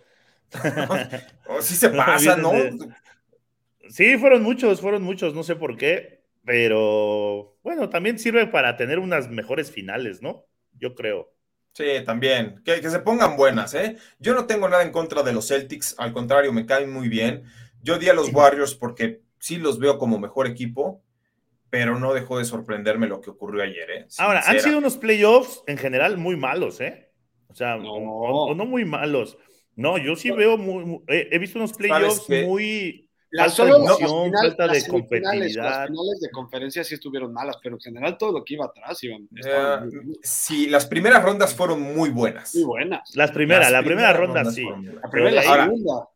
[1.49, 2.53] Oh, sí se pasa, ¿no?
[3.89, 8.99] Sí, fueron muchos, fueron muchos, no sé por qué, pero bueno, también sirve para tener
[8.99, 10.47] unas mejores finales, ¿no?
[10.79, 11.31] Yo creo.
[11.75, 12.63] Sí, también.
[12.65, 13.97] Que, que, se pongan buenas, ¿eh?
[14.19, 17.45] Yo no tengo nada en contra de los Celtics, al contrario, me caen muy bien.
[17.83, 21.03] Yo di a los Warriors porque sí los veo como mejor equipo,
[21.69, 23.91] pero no dejó de sorprenderme lo que ocurrió ayer.
[23.91, 24.07] ¿eh?
[24.19, 27.11] Ahora, han sido unos playoffs en general muy malos, ¿eh?
[27.49, 29.37] O sea, no, o, no muy malos.
[29.75, 34.69] No, yo sí veo muy, he, visto unos playoffs muy la falta de emoción, falta
[34.69, 35.65] de competitividad.
[35.65, 39.03] Las finales de conferencia sí estuvieron malas, pero en general todo lo que iba atrás
[39.03, 39.29] iban.
[40.23, 42.55] sí, las primeras rondas fueron muy buenas.
[42.55, 43.17] Muy buenas.
[43.17, 44.67] Las primeras, la primera ronda sí.
[45.03, 46.12] La primera y la segunda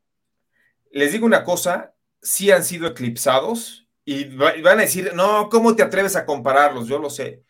[0.97, 5.83] les digo una cosa, sí han sido eclipsados y van a decir, no, ¿cómo te
[5.83, 6.89] atreves a compararlos?
[6.89, 7.43] Yo lo sé.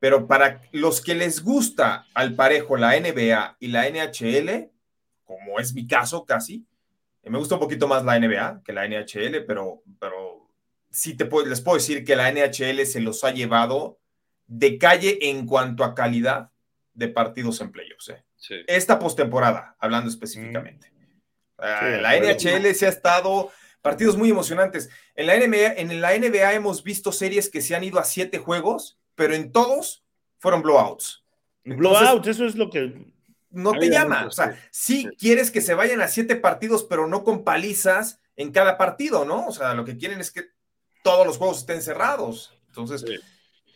[0.00, 4.70] Pero para los que les gusta al parejo la NBA y la NHL,
[5.24, 6.66] como es mi caso casi,
[7.26, 10.50] Me gusta un poquito más la NBA que la NHL, pero, pero
[10.90, 13.98] sí te puedo, les puedo decir que la NHL se los ha llevado
[14.46, 16.50] de calle en cuanto a calidad
[16.92, 18.10] de partidos en playoffs.
[18.10, 18.24] ¿eh?
[18.36, 18.56] Sí.
[18.66, 20.93] Esta postemporada, hablando específicamente.
[21.58, 22.02] Mm.
[22.02, 23.50] la NHL se ha estado
[23.82, 24.88] partidos muy emocionantes.
[25.14, 28.38] En la, NBA, en la NBA hemos visto series que se han ido a siete
[28.38, 30.04] juegos, pero en todos
[30.38, 31.22] fueron blowouts.
[31.64, 33.12] Blowouts, eso es lo que
[33.50, 34.26] no te llama.
[34.26, 38.52] O sea, sí, quieres que se vayan a siete partidos, pero no con palizas en
[38.52, 39.46] cada partido, ¿no?
[39.46, 40.46] O sea, lo que quieren es que
[41.02, 42.58] todos los juegos estén cerrados.
[42.68, 43.04] Entonces,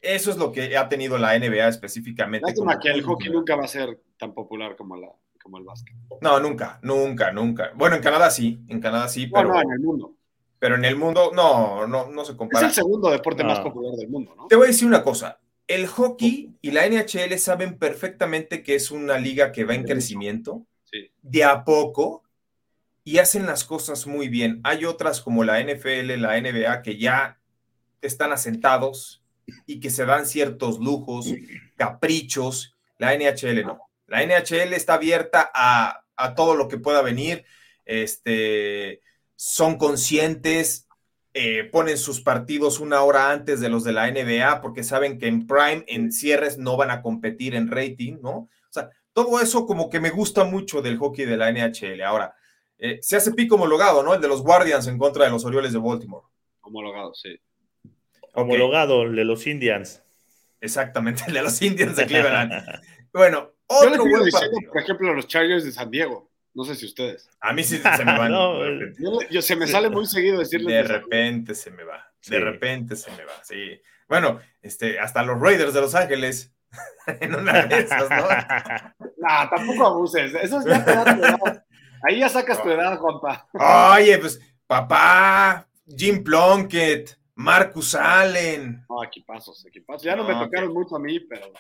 [0.02, 2.46] eso es lo que ha tenido la NBA específicamente.
[2.46, 5.08] Lástima que el hockey nunca va a ser tan popular como, la,
[5.48, 5.96] como el básquet.
[6.20, 7.72] No, nunca, nunca, nunca.
[7.74, 9.48] Bueno, en Canadá sí, en Canadá sí, pero.
[9.48, 10.14] No, en el mundo.
[10.58, 12.66] Pero en el mundo, no, no, no se compara.
[12.66, 14.46] Es el segundo deporte más popular del mundo, ¿no?
[14.48, 18.90] Te voy a decir una cosa el hockey y la NHL saben perfectamente que es
[18.90, 20.66] una liga que va en crecimiento,
[21.22, 22.24] de a poco,
[23.04, 24.60] y hacen las cosas muy bien.
[24.64, 27.38] Hay otras como la NFL, la NBA, que ya
[28.00, 29.22] están asentados
[29.66, 31.32] y que se dan ciertos lujos,
[31.76, 32.74] caprichos.
[32.98, 33.78] La NHL no.
[34.08, 37.44] La NHL está abierta a, a todo lo que pueda venir.
[37.84, 39.00] Este,
[39.36, 40.88] son conscientes,
[41.32, 45.28] eh, ponen sus partidos una hora antes de los de la NBA porque saben que
[45.28, 48.30] en Prime, en cierres, no van a competir en rating, ¿no?
[48.30, 52.02] O sea, todo eso como que me gusta mucho del hockey de la NHL.
[52.02, 52.34] Ahora,
[52.78, 54.14] eh, se hace pico homologado, ¿no?
[54.14, 56.26] El de los Guardians en contra de los Orioles de Baltimore.
[56.62, 57.38] Homologado, sí.
[58.34, 60.02] Homologado, el de los Indians.
[60.60, 62.52] Exactamente, el de los Indians de Cleveland.
[63.12, 64.22] bueno, otro buen
[64.72, 66.30] Por ejemplo, los Chargers de San Diego.
[66.54, 67.30] No sé si ustedes.
[67.40, 68.28] A mí sí se me va.
[69.30, 70.74] yo, se me sale muy seguido decirle.
[70.74, 72.10] De repente se me va.
[72.26, 73.32] De repente se me va.
[73.44, 73.80] Sí.
[74.08, 76.52] Bueno, este, hasta los Raiders de Los Ángeles.
[77.20, 78.28] en una de esas, ¿no?
[79.16, 80.34] no, tampoco abuses.
[80.34, 81.64] Eso es ya tu edad.
[82.02, 83.48] Ahí ya sacas tu edad, compa.
[83.94, 88.84] Oye, pues, papá, Jim Plunkett, Marcus Allen.
[88.88, 90.02] No, equipazos, equipazos.
[90.02, 91.52] Ya no, me tocaron mucho a mí, pero.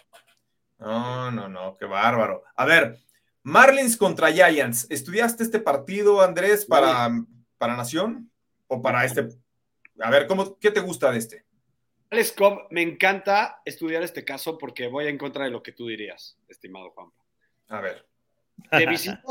[0.78, 2.44] No, no, no, qué bárbaro.
[2.54, 2.98] A ver,
[3.42, 4.86] Marlins contra Giants.
[4.90, 7.10] ¿Estudiaste este partido, Andrés, para,
[7.56, 8.30] para Nación?
[8.66, 9.28] ¿O para este?
[10.00, 11.44] A ver, ¿cómo, ¿qué te gusta de este?
[12.10, 15.88] Alex Cobb, me encanta estudiar este caso porque voy en contra de lo que tú
[15.88, 17.10] dirías, estimado Juan.
[17.68, 18.06] A ver.
[18.70, 19.22] De visita,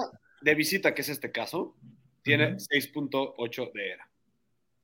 [0.41, 1.75] de visita que es este caso,
[2.21, 4.10] tiene 6.8 de era.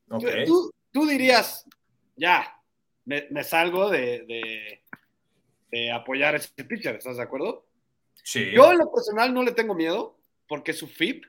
[0.10, 0.46] Okay.
[0.46, 1.66] Tú, dirías,
[2.16, 2.60] ya,
[3.06, 4.83] me, salgo de, de,
[5.74, 7.66] de apoyar a ese pitcher, ¿estás de acuerdo?
[8.24, 11.26] Yo en lo personal no le tengo miedo porque su FIP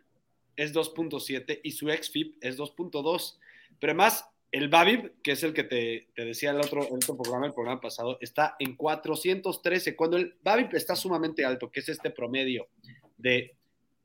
[0.55, 3.39] es 2.7 y su ex FIP es 2.2.
[3.81, 7.47] Pero además, el Babib, que es el que te, decía el otro, el otro programa,
[7.47, 9.97] el programa pasado, está en 413.
[9.97, 12.69] Cuando el Babib está sumamente alto, que es este promedio
[13.17, 13.57] de,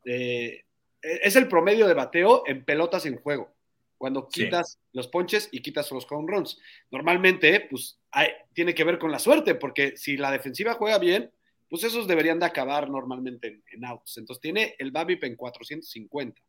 [0.05, 3.51] es el promedio de bateo en pelotas en juego.
[3.97, 6.57] Cuando quitas los ponches y quitas los home runs.
[6.89, 7.98] Normalmente, pues,
[8.53, 11.31] tiene que ver con la suerte, porque si la defensiva juega bien,
[11.69, 14.17] pues esos deberían de acabar normalmente en, outs.
[14.17, 16.41] Entonces tiene el BABIP en 450.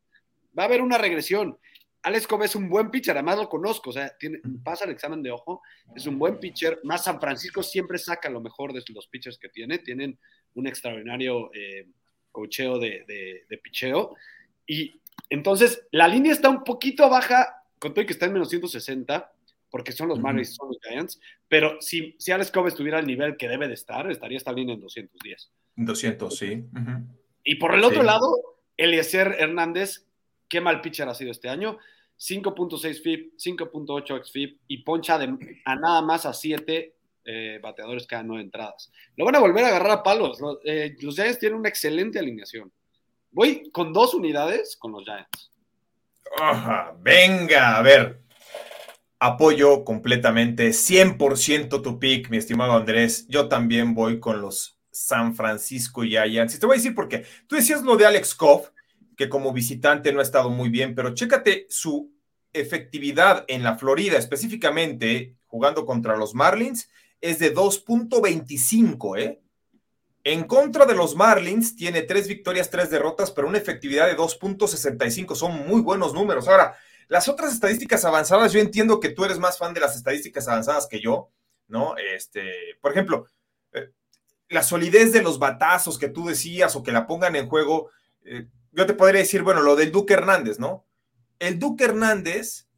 [0.57, 1.57] Va a haber una regresión.
[2.03, 5.21] Alex Cobb es un buen pitcher, además lo conozco, o sea, tiene, pasa el examen
[5.21, 5.61] de ojo,
[5.95, 9.49] es un buen pitcher, más San Francisco siempre saca lo mejor de los pitchers que
[9.49, 10.17] tiene, tienen
[10.55, 11.87] un extraordinario eh,
[12.31, 14.15] cocheo de, de, de picheo,
[14.65, 19.31] y entonces la línea está un poquito baja, con todo que está en menos 160,
[19.71, 23.37] porque son los Marlins, son los Giants, pero si, si Alex Cobb estuviera al nivel
[23.37, 25.51] que debe de estar, estaría esta línea en 210.
[25.77, 26.65] 200, sí.
[27.43, 28.27] Y por el otro lado,
[28.77, 30.05] Eliezer Hernández,
[30.47, 31.77] qué mal pitcher ha sido este año,
[32.19, 35.15] 5.6 FIP, 5.8 XFIP y poncha
[35.65, 38.91] a nada más a 7 eh, bateadores cada 9 entradas.
[39.15, 40.37] Lo van a volver a agarrar a palos.
[40.65, 42.71] Eh, los Giants tienen una excelente alineación.
[43.31, 45.51] Voy con dos unidades con los Giants.
[46.99, 48.21] venga, a ver,
[49.21, 53.27] apoyo completamente, 100% tu pick, mi estimado Andrés.
[53.29, 56.55] Yo también voy con los San Francisco Giants.
[56.55, 57.23] Y te voy a decir por qué.
[57.45, 58.69] Tú decías lo de Alex Koff,
[59.15, 62.11] que como visitante no ha estado muy bien, pero chécate su
[62.51, 66.89] efectividad en la Florida, específicamente jugando contra los Marlins,
[67.21, 69.39] es de 2.25, ¿eh?
[70.23, 75.35] En contra de los Marlins, tiene tres victorias, tres derrotas, pero una efectividad de 2.65.
[75.35, 76.47] Son muy buenos números.
[76.47, 76.75] Ahora,
[77.11, 80.87] las otras estadísticas avanzadas, yo entiendo que tú eres más fan de las estadísticas avanzadas
[80.87, 81.29] que yo,
[81.67, 81.97] ¿no?
[81.97, 83.27] Este, por ejemplo,
[83.73, 83.89] eh,
[84.47, 87.89] la solidez de los batazos que tú decías o que la pongan en juego,
[88.23, 90.85] eh, yo te podría decir, bueno, lo del Duque Hernández, ¿no?
[91.37, 92.69] El Duque Hernández,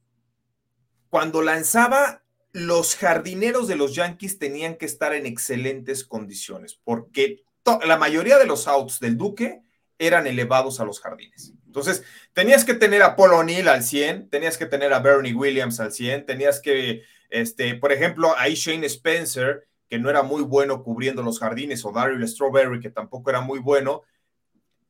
[1.09, 2.23] cuando lanzaba,
[2.53, 7.43] los jardineros de los Yankees tenían que estar en excelentes condiciones, porque
[7.86, 9.61] la mayoría de los outs del Duque
[9.99, 11.53] eran elevados a los jardines.
[11.74, 12.03] Entonces,
[12.34, 15.91] tenías que tener a Paul O'Neill al 100, tenías que tener a Bernie Williams al
[15.91, 17.01] 100, tenías que,
[17.32, 21.91] este, por ejemplo, ahí Shane Spencer, que no era muy bueno cubriendo los jardines, o
[21.91, 24.03] Daryl Strawberry, que tampoco era muy bueno,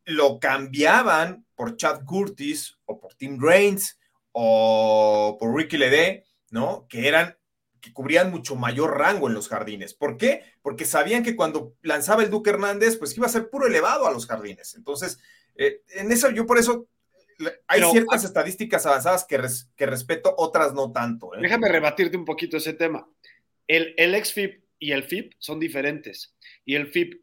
[0.04, 3.98] lo cambiaban por Chad Curtis o por Tim Raines
[4.34, 6.86] o por Ricky Lede, ¿no?
[6.90, 7.38] Que eran
[7.80, 9.94] que cubrían mucho mayor rango en los jardines.
[9.94, 10.44] ¿Por qué?
[10.62, 14.12] Porque sabían que cuando lanzaba el Duque Hernández, pues iba a ser puro elevado a
[14.12, 14.76] los jardines.
[14.76, 15.20] Entonces,
[15.56, 16.88] eh, en eso yo por eso
[17.68, 19.40] hay ciertas estadísticas avanzadas que,
[19.76, 21.34] que, respeto, otras no tanto.
[21.36, 21.40] ¿eh?
[21.42, 23.08] Déjame rebatirte un poquito ese tema.
[23.68, 26.36] El, el XFIP y el FIP son diferentes.
[26.66, 27.22] Y el FIP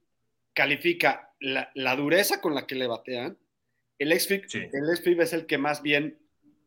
[0.53, 3.39] califica la, dureza con la que le batean.
[3.99, 6.19] El XFIP, el XFIP es el que más bien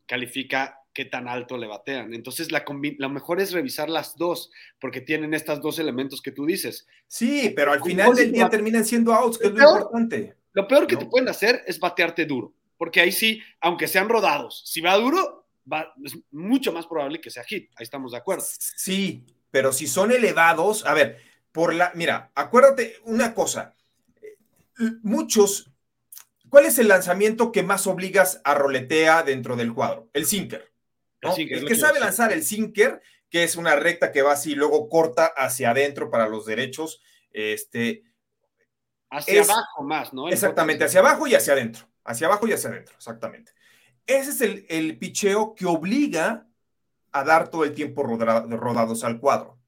[0.06, 2.14] califica qué tan alto le batean.
[2.14, 2.64] Entonces, la
[2.98, 6.86] lo mejor es revisar las dos, porque tienen estos dos elementos que tú dices.
[7.08, 10.36] Sí, pero al final del día terminan siendo outs, que es lo importante.
[10.54, 14.62] Lo peor que te pueden hacer es batearte duro, porque ahí sí, aunque sean rodados,
[14.64, 17.70] si va duro, va, es mucho más probable que sea hit.
[17.76, 18.44] Ahí estamos de acuerdo.
[18.48, 21.20] Sí, pero si son elevados, a ver,
[21.52, 23.74] por la, mira, acuérdate una cosa,
[25.02, 25.74] muchos
[26.54, 30.08] ¿Cuál es el lanzamiento que más obligas a roletea dentro del cuadro?
[30.12, 30.70] El sinker.
[31.20, 34.88] El, que sabe lanzar el sinker, que es una recta que va así y luego
[34.88, 37.02] corta hacia adentro para los derechos.
[37.32, 38.04] Este,
[39.16, 40.28] hacia abajo más, ¿no?
[40.28, 41.86] exactamente, hacia abajo y hacia adentro.
[42.04, 43.52] Hacia abajo y hacia adentro, exactamente.
[44.06, 46.46] Ese es el, el picheo que obliga
[47.12, 49.58] a dar todo el tiempo rodados al cuadro.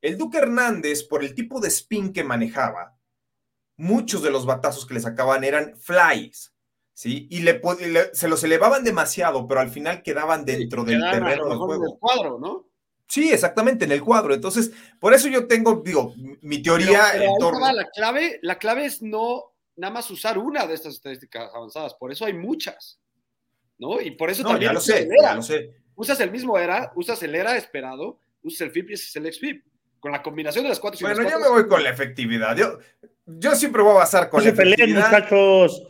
[0.00, 2.98] El Duque Hernández, por el tipo de spin que manejaba,
[3.76, 6.54] muchos de los batazos que le sacaban eran flies.
[6.92, 7.28] ¿sí?
[7.30, 7.60] Y le,
[8.12, 11.98] se los elevaban demasiado, pero al final quedaban dentro del terreno del juego.
[11.98, 12.67] cuadro, ¿no?
[13.08, 14.34] Sí, exactamente, en el cuadro.
[14.34, 17.72] Entonces, por eso yo tengo, digo, mi teoría en torno...
[17.72, 22.12] La clave, la clave es no nada más usar una de estas estadísticas avanzadas, por
[22.12, 23.00] eso hay muchas,
[23.78, 24.00] ¿no?
[24.00, 24.70] Y por eso también...
[24.70, 25.74] Ya lo sé, ya lo sé.
[25.94, 29.64] Usas el mismo era, usas el era esperado, usas el FIP y usas el XFIP.
[30.00, 31.00] Con la combinación de las cuatro.
[31.00, 32.56] Bueno, yo me voy con la efectividad.
[32.56, 32.78] Yo,
[33.28, 35.82] yo siempre voy a basar con no se peleen, muchachos.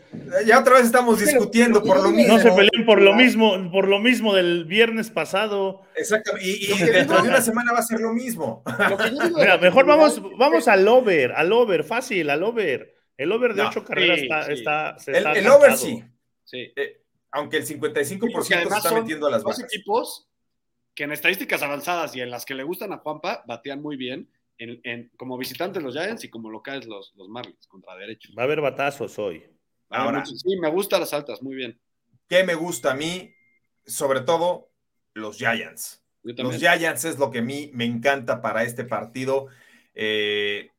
[0.45, 2.36] Ya otra vez estamos discutiendo por lo mismo.
[2.36, 5.82] No se peleen por lo mismo, por lo mismo del viernes pasado.
[5.95, 6.49] Exactamente.
[6.49, 8.64] Y, dentro de una semana va a ser lo mismo.
[9.36, 12.95] Mira, mejor vamos, vamos al over, al over, fácil, al over.
[13.16, 16.05] El over de ocho carreras está, el, over sí.
[16.45, 16.72] sí.
[16.76, 20.28] Eh, aunque el 55% se está metiendo a las dos equipos
[20.95, 24.28] que en estadísticas avanzadas y en las que le gustan a Juanpa, batean muy bien
[24.59, 28.30] en, como visitantes los Giants y como locales los, los Marlins contra derecho.
[28.36, 29.44] Va a haber batazos hoy.
[29.90, 31.78] Ahora, sí, me gustan las altas, muy bien.
[32.28, 33.34] ¿Qué me gusta a mí?
[33.86, 34.70] Sobre todo
[35.14, 36.02] los Giants.
[36.22, 39.46] Los Giants es lo que a mí me encanta para este partido.
[39.94, 40.70] Eh,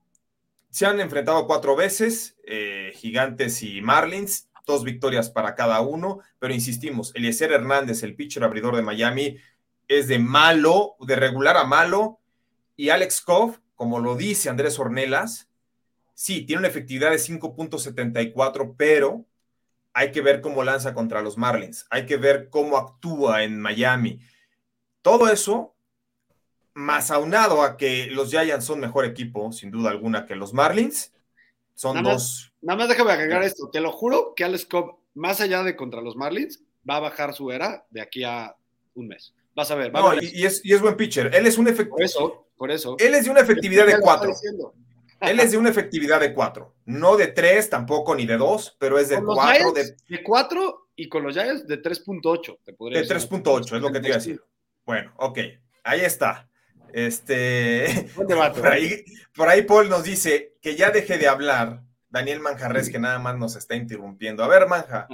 [0.69, 6.53] se han enfrentado cuatro veces, eh, Gigantes y Marlins, dos victorias para cada uno, pero
[6.53, 9.37] insistimos, Eliezer Hernández, el pitcher abridor de Miami,
[9.87, 12.19] es de malo, de regular a malo,
[12.75, 15.47] y Alex Koff como lo dice Andrés Ornelas,
[16.13, 19.25] sí, tiene una efectividad de 5.74, pero
[19.93, 24.19] hay que ver cómo lanza contra los Marlins, hay que ver cómo actúa en Miami.
[25.01, 25.73] Todo eso,
[26.73, 31.13] más aunado a que los Giants son mejor equipo, sin duda alguna, que los Marlins,
[31.73, 32.51] son dos.
[32.61, 36.01] nada más déjame agregar esto, te lo juro que Alex Cobb, más allá de contra
[36.01, 38.57] los Marlins, va a bajar su era de aquí a
[38.93, 39.33] un mes.
[39.55, 39.93] Vas a ver.
[39.93, 41.33] no, y, es, y, es, buen pitcher.
[41.33, 42.01] Él es un efectivo.
[42.01, 42.97] Eso, por eso.
[42.99, 44.33] Él es de una efectividad de cuatro.
[45.21, 46.75] Él es de una efectividad de cuatro.
[46.85, 49.71] No de tres tampoco, ni de dos, pero es de cuatro.
[49.71, 49.95] De...
[50.07, 54.01] de cuatro y con los Giants de 3.8, te podría De 3.8, es lo que
[54.01, 54.41] te iba a decir.
[54.85, 55.39] Bueno, ok.
[55.85, 56.49] Ahí está.
[56.91, 58.09] Este.
[58.15, 61.83] por, ahí, por ahí Paul nos dice que ya deje de hablar.
[62.09, 64.43] Daniel Manjarres, que nada más nos está interrumpiendo.
[64.43, 65.07] A ver, Manja,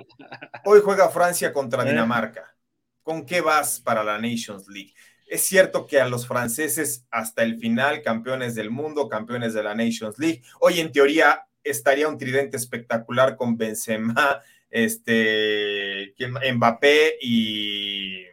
[0.63, 1.89] hoy juega Francia contra ¿Eh?
[1.89, 2.55] Dinamarca.
[3.03, 4.93] ¿con qué vas para la Nations League?
[5.27, 9.73] Es cierto que a los franceses hasta el final, campeones del mundo, campeones de la
[9.73, 16.13] Nations League, hoy en teoría estaría un tridente espectacular con Benzema, este,
[16.53, 18.25] Mbappé y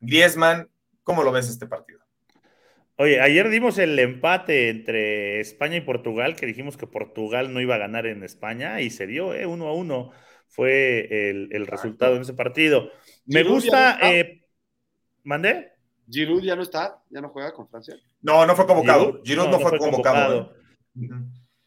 [0.00, 0.68] Griezmann.
[1.04, 2.00] ¿Cómo lo ves este partido?
[2.96, 7.76] Oye, ayer dimos el empate entre España y Portugal, que dijimos que Portugal no iba
[7.76, 9.46] a ganar en España y se dio, ¿eh?
[9.46, 10.12] uno a uno
[10.46, 12.90] fue el, resultado en ese partido.
[13.24, 13.98] Me gusta.
[14.02, 14.42] Eh,
[15.24, 15.72] ¿Mandé?
[16.08, 17.96] Giroud ya no está, ya no juega con Francia.
[18.20, 19.20] No, no fue convocado.
[19.24, 20.54] Giroud, no, fue, convocado.
[20.96, 21.08] ¿eh?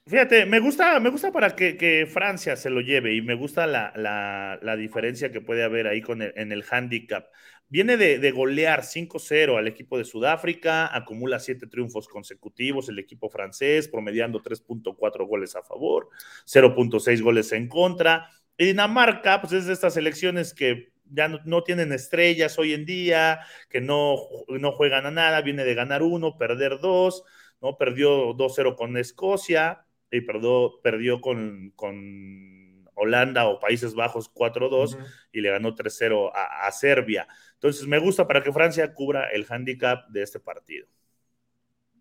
[0.08, 4.76] Fíjate, me gusta, me gusta para que, Francia se lo lleve y me gusta la,
[4.78, 7.26] diferencia que puede haber ahí con en el handicap.
[7.68, 13.32] Viene de, de golear 5-0 al equipo de Sudáfrica, acumula siete triunfos consecutivos el equipo
[13.32, 16.10] francés, promediando 3.4 goles a favor,
[16.46, 21.92] 0.6 goles en contra Y Dinamarca, pues es de estas selecciones que ya no, tienen
[21.92, 26.80] estrellas hoy en día, que no, no juegan a nada, viene de ganar uno, perder
[26.80, 27.24] dos,
[27.62, 27.78] ¿no?
[27.78, 34.98] Perdió 2-0 con Escocia y perdió, perdió con, con Holanda o Países Bajos 4-2
[35.32, 37.28] y le ganó 3-0 a, a Serbia.
[37.54, 40.88] Entonces me gusta para que Francia cubra el handicap de este partido.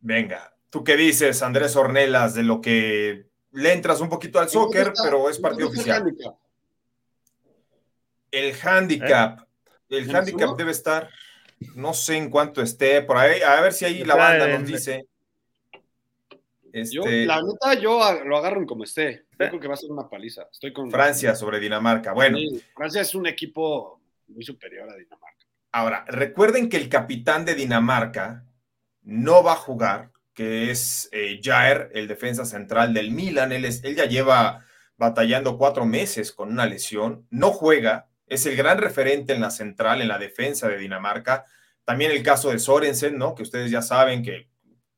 [0.01, 4.93] Venga, ¿tú qué dices, Andrés Ornelas, de lo que le entras un poquito al soccer,
[5.03, 6.05] pero es partido oficial?
[8.35, 9.41] El handicap.
[9.89, 9.99] ¿Eh?
[9.99, 11.09] El handicap debe estar,
[11.75, 15.07] no sé en cuánto esté, por ahí, a ver si ahí la banda nos dice.
[16.73, 19.27] Yo, este la neta, yo lo agarro como esté.
[19.37, 20.49] creo que va a ser una paliza.
[20.51, 22.13] Estoy con Francia sobre Dinamarca.
[22.13, 22.37] Bueno,
[22.75, 25.47] Francia es un equipo muy superior a Dinamarca.
[25.71, 28.45] Ahora, recuerden que el capitán de Dinamarca
[29.03, 33.53] no va a jugar, que es eh, Jair, el defensa central del Milan.
[33.53, 34.65] Él, es, él ya lleva
[34.97, 37.27] batallando cuatro meses con una lesión.
[37.31, 41.45] No juega, es el gran referente en la central, en la defensa de Dinamarca.
[41.85, 43.35] También el caso de Sorensen, ¿no?
[43.35, 44.49] Que ustedes ya saben que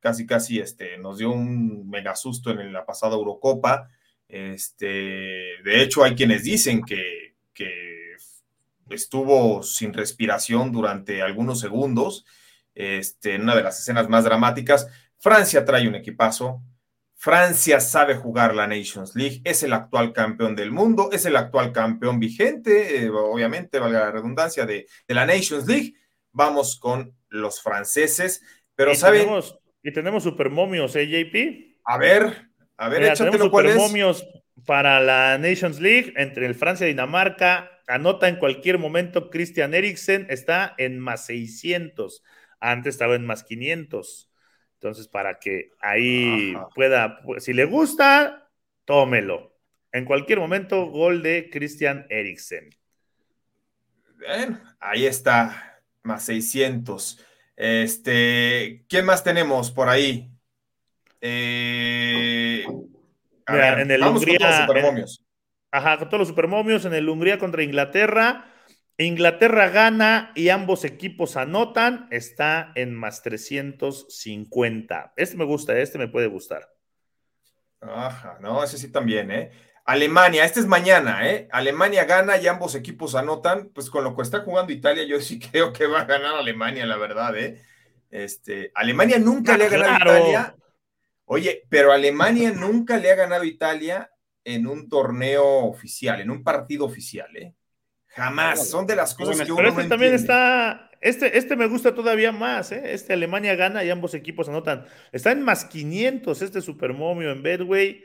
[0.01, 3.89] casi, casi este, nos dio un mega susto en la pasada Eurocopa.
[4.29, 8.15] Este, de hecho, hay quienes dicen que, que
[8.91, 12.25] estuvo sin respiración durante algunos segundos,
[12.75, 14.89] este, en una de las escenas más dramáticas.
[15.19, 16.63] Francia trae un equipazo,
[17.19, 21.73] Francia sabe jugar la Nations League, es el actual campeón del mundo, es el actual
[21.73, 25.95] campeón vigente, eh, obviamente, valga la redundancia, de, la Nations League.
[26.33, 28.43] Vamos con los franceses,
[28.75, 29.23] pero y ¿saben?
[29.23, 31.81] Tenemos, y tenemos supermomios, ¿eh, JP?
[31.85, 34.27] A ver, a ver, Mira, tenemos supermomios
[34.67, 37.71] para la Nations League entre el Francia y Dinamarca.
[37.87, 42.23] Anota en cualquier momento Christian Eriksen, está en más 600.
[42.61, 44.26] Antes estaba en más 500.
[44.77, 48.51] Entonces, para que ahí pueda, pues, si le gusta,
[48.85, 49.57] tómelo.
[49.93, 52.69] En cualquier momento, gol de Christian Eriksen.
[54.17, 57.25] Bien, ahí está, más 600.
[57.57, 60.31] Este, ¿quién más tenemos por ahí?
[61.23, 62.65] Eh,
[63.49, 65.25] en el Hungría, con los supermomios.
[65.71, 68.53] ajá, con todos los supermomios en el Hungría contra Inglaterra.
[68.99, 75.13] Inglaterra gana y ambos equipos anotan, está en más 350.
[75.17, 76.73] Este me gusta, este me puede gustar.
[77.81, 79.51] Ajá, no, ese sí también, ¿eh?
[79.85, 81.47] Alemania, este es mañana, ¿eh?
[81.53, 85.39] Alemania gana y ambos equipos anotan, pues con lo que está jugando Italia, yo sí
[85.51, 87.63] creo que va a ganar Alemania, la verdad, ¿eh?
[88.11, 90.57] Este, Alemania nunca ah, le ha ganado a Italia.
[91.27, 94.11] Oye, pero Alemania nunca le ha ganado a Italia
[94.43, 97.55] en un torneo oficial, en un partido oficial, ¿eh?
[98.17, 98.71] Jamás.
[98.71, 100.91] Son de las cosas que uno Pero este también está.
[101.03, 102.95] Este, este me gusta todavía más, ¿eh?
[102.95, 104.87] Este Alemania gana y ambos equipos anotan.
[105.13, 108.03] Está en más 500 este Supermomio en Bedway.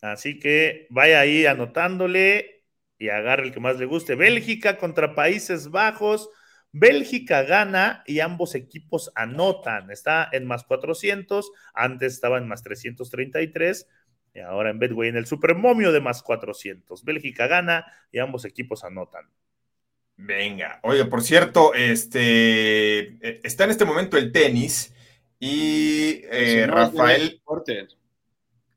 [0.00, 2.64] Así que vaya ahí anotándole
[2.98, 4.16] y agarre el que más le guste.
[4.16, 6.28] Bélgica contra Países Bajos.
[6.72, 9.92] Bélgica gana y ambos equipos anotan.
[9.92, 11.52] Está en más 400.
[11.72, 13.88] Antes estaba en más 333.
[14.34, 17.04] Y ahora en Bedway en el Supermomio de más 400.
[17.04, 19.30] Bélgica gana y ambos equipos anotan.
[20.24, 24.94] Venga, oye, por cierto, este eh, está en este momento el tenis
[25.40, 27.42] y eh, Rafael.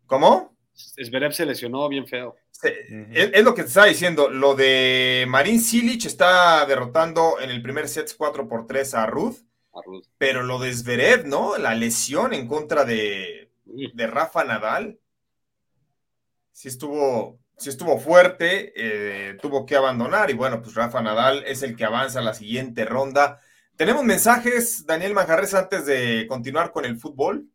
[0.08, 0.58] ¿Cómo?
[0.74, 2.36] Zverev se lesionó bien feo.
[2.64, 4.28] es, lo que te estaba diciendo.
[4.28, 9.38] Lo de Marín Silich está derrotando en el primer set 4 por 3 a Ruth.
[10.18, 11.58] Pero lo de Zverev, ¿no?
[11.58, 14.98] La lesión en contra de, de Rafa Nadal.
[16.52, 21.64] Sí estuvo, sí estuvo fuerte, eh, tuvo que abandonar y bueno, pues Rafa Nadal es
[21.64, 23.40] el que avanza a la siguiente ronda.
[23.76, 27.48] Tenemos mensajes, Daniel Manjarres, antes de continuar con el fútbol.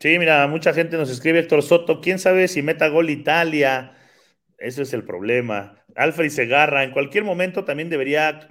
[0.00, 3.96] Sí, mira, mucha gente nos escribe, Héctor Soto, quién sabe si meta gol Italia.
[4.58, 5.84] Eso es el problema.
[5.94, 8.48] Alfred Segarra, en cualquier momento también debería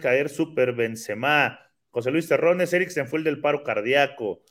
[0.00, 1.60] caer Super Benzema.
[1.90, 4.42] José Luis Terrones, Eriksen fue el del paro cardíaco.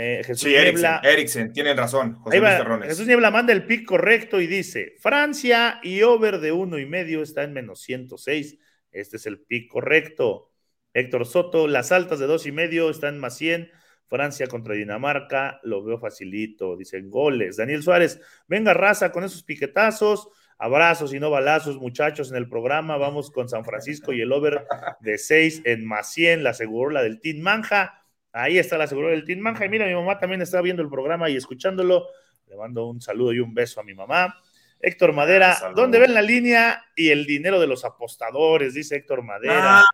[0.00, 2.14] Eh, Jesús sí, Eriksen, tienen razón.
[2.14, 2.40] José
[2.84, 7.20] Jesús Niebla manda el pick correcto y dice: Francia y over de uno y medio
[7.20, 8.58] está en menos 106.
[8.92, 10.52] Este es el pick correcto.
[10.94, 13.72] Héctor Soto, las altas de dos y medio están en más 100.
[14.06, 17.56] Francia contra Dinamarca, lo veo facilito, dicen goles.
[17.56, 20.28] Daniel Suárez, venga raza con esos piquetazos,
[20.58, 22.96] abrazos y no balazos, muchachos, en el programa.
[22.98, 24.64] Vamos con San Francisco y el over
[25.00, 27.97] de 6 en más 100, la aseguró la del Team Manja.
[28.32, 29.64] Ahí está la seguridad del Team Manja.
[29.64, 32.06] Y mira, mi mamá también está viendo el programa y escuchándolo.
[32.46, 34.34] Le mando un saludo y un beso a mi mamá.
[34.80, 38.74] Héctor Madera, ah, ¿dónde ven la línea y el dinero de los apostadores?
[38.74, 39.80] Dice Héctor Madera.
[39.80, 39.84] Ah,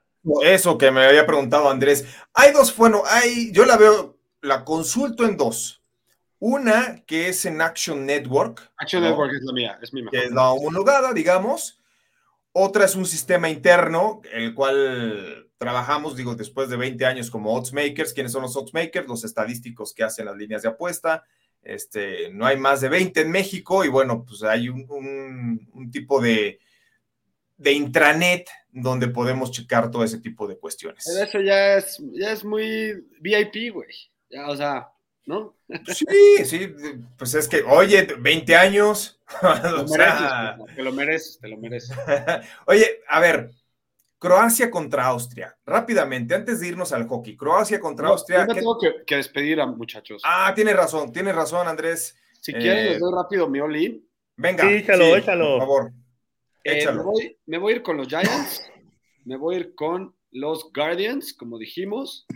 [0.43, 2.07] eso que me había preguntado Andrés.
[2.35, 5.83] Hay dos, bueno, hay, yo la veo, la consulto en dos.
[6.39, 8.71] Una que es en Action Network.
[8.77, 9.09] Action ¿no?
[9.09, 10.19] Network es la mía, es mi mejor.
[10.19, 11.81] que es la homologada, digamos.
[12.57, 17.73] Otra es un sistema interno, el cual trabajamos, digo, después de 20 años como odds
[17.73, 18.13] makers.
[18.13, 19.09] ¿Quiénes son los odds makers?
[19.09, 21.25] Los estadísticos que hacen las líneas de apuesta.
[21.63, 25.91] Este, no hay más de 20 en México y bueno, pues hay un, un- un
[25.91, 26.61] tipo de,
[27.57, 31.07] de intranet donde podemos checar todo ese tipo de cuestiones.
[31.07, 33.89] Eso ya es, ya es muy VIP, güey.
[34.31, 34.89] Ya, o sea,
[35.27, 35.57] ¿no?
[35.93, 36.73] Sí, sí,
[37.17, 39.14] pues es que, oye, 20 años.
[39.41, 41.97] Te o lo sea, mereces, te lo mereces, te lo mereces.
[42.67, 43.51] Oye, a ver,
[44.19, 45.57] Croacia contra Austria.
[45.65, 48.41] Rápidamente, antes de irnos al hockey, Croacia contra No, Austria.
[48.41, 50.23] yo me ¿qué- tengo que, que despedir a muchachos.
[50.25, 52.17] Ah, tienes razón, tienes razón, Andrés.
[52.41, 54.07] si eh, quieren, les doy rápido mi all-in.
[54.37, 54.65] Venga.
[54.69, 55.45] Sí, échalo, échalo.
[55.51, 55.93] Por favor.
[56.65, 57.05] Eh, me, Échalo.
[57.05, 58.63] voy, me voy a ir con los Giants.
[59.25, 62.27] me voy a ir con los Guardians, como dijimos.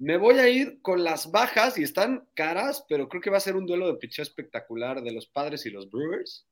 [0.00, 3.40] Me voy a ir con las bajas y están caras, pero creo que va a
[3.40, 6.48] ser un duelo de picheo espectacular de los padres y los Brewers.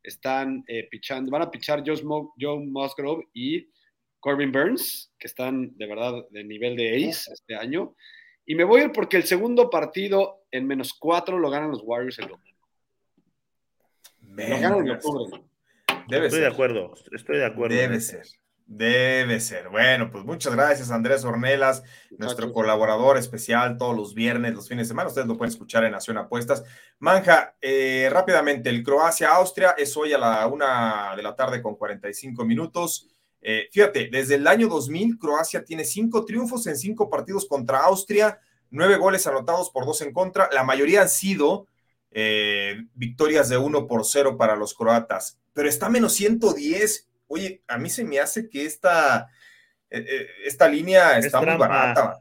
[0.00, 3.68] Están eh, pichando, van a pichar Joe, Musgrove y
[4.20, 7.96] Corbin Burns, que están de verdad de nivel de ace este año.
[8.46, 11.82] Y me voy a ir porque el segundo partido en menos cuatro lo ganan los
[11.82, 12.68] Warriors el domingo.
[14.20, 15.42] Lo ganan en octubre.
[16.06, 17.74] Debe Estoy de acuerdo, estoy de acuerdo.
[17.74, 18.24] Debe ser.
[18.66, 19.68] Debe ser.
[19.68, 21.82] Bueno, pues muchas gracias, Andrés Ornelas,
[22.16, 25.08] nuestro colaborador especial todos los viernes, los fines de semana.
[25.08, 26.64] Ustedes lo pueden escuchar en Nación Apuestas.
[26.98, 32.42] Manja, eh, rápidamente, el Croacia-Austria es hoy a la una de la tarde con 45
[32.46, 33.08] minutos.
[33.42, 38.40] Eh, fíjate, desde el año 2000, Croacia tiene cinco triunfos en cinco partidos contra Austria,
[38.70, 40.48] nueve goles anotados por dos en contra.
[40.50, 41.66] La mayoría han sido
[42.10, 47.08] eh, victorias de uno por cero para los croatas, pero está menos 110.
[47.34, 49.28] Oye, a mí se me hace que esta,
[49.90, 52.20] eh, eh, esta línea Es está muy barata.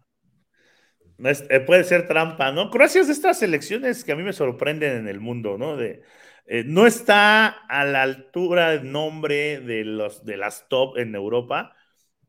[1.19, 2.71] Eh, puede ser trampa, ¿no?
[2.71, 5.77] Croacia es de estas selecciones que a mí me sorprenden en el mundo, ¿no?
[5.77, 6.01] De,
[6.47, 11.75] eh, no está a la altura de nombre de, los, de las top en Europa,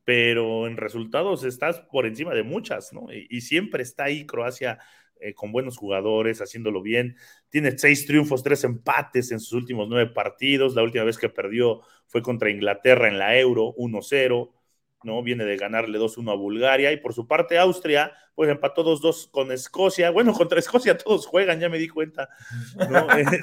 [0.04, 3.10] pero en resultados estás por encima de muchas, ¿no?
[3.10, 4.78] Y, y siempre está ahí Croacia
[5.24, 7.16] eh, con buenos jugadores, haciéndolo bien.
[7.48, 10.74] Tiene seis triunfos, tres empates en sus últimos nueve partidos.
[10.74, 14.52] La última vez que perdió fue contra Inglaterra en la Euro, 1-0.
[15.02, 15.22] ¿no?
[15.22, 19.50] Viene de ganarle 2-1 a Bulgaria y por su parte Austria, pues empató 2-2 con
[19.50, 20.10] Escocia.
[20.10, 22.28] Bueno, contra Escocia todos juegan, ya me di cuenta.
[22.90, 23.06] ¿no?
[23.16, 23.40] Eh,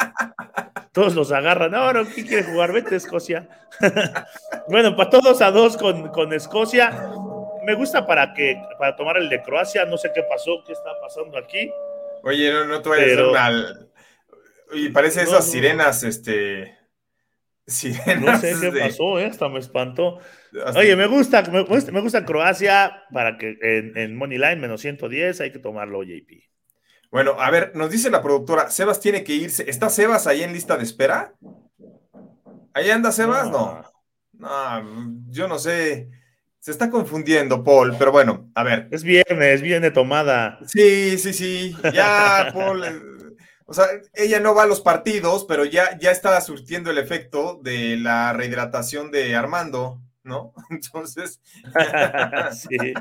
[0.92, 1.72] todos los agarran.
[1.72, 2.74] No, no, ¿quién quiere jugar?
[2.74, 3.50] Vete, Escocia.
[4.70, 7.12] bueno, empató 2 a 2 con, con Escocia.
[7.64, 9.86] Me gusta para que para tomar el de Croacia.
[9.86, 11.72] No sé qué pasó, qué está pasando aquí.
[12.24, 13.88] Oye, no, no te vayas Pero- a mal.
[14.74, 15.52] Y parece No, esas no.
[15.52, 16.78] sirenas, este.
[17.68, 18.42] No Sirenas.
[18.42, 19.26] sé qué de- pasó, ¿eh?
[19.26, 20.20] hasta me espantó.
[20.66, 24.56] hasta- Oye, me gusta, me gusta, me gusta Croacia para que en, en Money Line
[24.58, 26.50] menos 110 hay que tomarlo, JP.
[27.12, 29.70] Bueno, a ver, nos dice la productora, Sebas tiene que irse.
[29.70, 31.34] ¿Está Sebas ahí en lista de espera?
[32.74, 33.50] ¿Ahí anda Sebas?
[33.50, 33.84] No.
[34.34, 36.10] No, yo no sé.
[36.62, 38.88] Se está confundiendo, Paul, pero bueno, a ver.
[38.92, 40.60] Es viernes, viene tomada.
[40.68, 41.76] Sí, sí, sí.
[41.92, 42.84] Ya, Paul.
[42.84, 43.02] eh,
[43.66, 47.60] O sea, ella no va a los partidos, pero ya, ya está surtiendo el efecto
[47.64, 50.54] de la rehidratación de Armando, ¿no?
[50.70, 51.42] Entonces,
[52.54, 52.94] sí.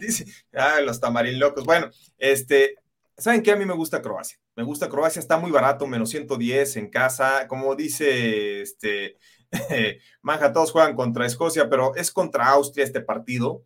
[0.00, 0.24] dice,
[0.54, 1.64] ah, los tamarín locos.
[1.64, 2.76] Bueno, este,
[3.20, 3.52] ¿saben qué?
[3.52, 4.38] A mí me gusta Croacia.
[4.56, 7.46] Me gusta Croacia, está muy barato, menos 110 en casa.
[7.46, 9.16] Como dice este
[10.22, 13.64] Manja, todos juegan contra Escocia, pero es contra Austria este partido.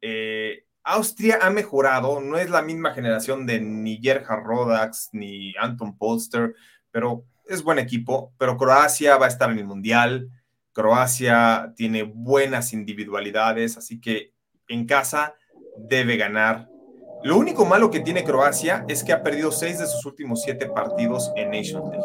[0.00, 5.96] Eh, Austria ha mejorado, no es la misma generación de ni Gerhard Rodax ni Anton
[5.98, 6.54] Polster,
[6.90, 8.32] pero es buen equipo.
[8.38, 10.30] Pero Croacia va a estar en el Mundial.
[10.72, 14.32] Croacia tiene buenas individualidades, así que
[14.68, 15.34] en casa
[15.76, 16.68] debe ganar.
[17.22, 20.66] Lo único malo que tiene Croacia es que ha perdido seis de sus últimos siete
[20.66, 22.04] partidos en Nations League.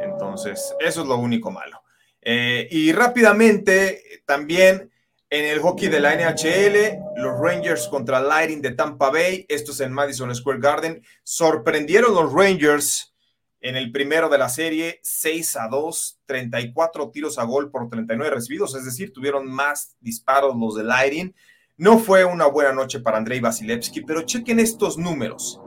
[0.00, 1.82] Entonces, eso es lo único malo.
[2.22, 4.90] Eh, y rápidamente, también
[5.30, 9.80] en el hockey de la NHL, los Rangers contra Lightning de Tampa Bay, esto es
[9.80, 13.14] en Madison Square Garden, sorprendieron los Rangers
[13.60, 18.34] en el primero de la serie, 6 a 2, 34 tiros a gol por 39
[18.34, 21.34] recibidos, es decir, tuvieron más disparos los de Lightning.
[21.80, 25.62] No fue una buena noche para Andrei Vasilevsky, pero chequen estos números.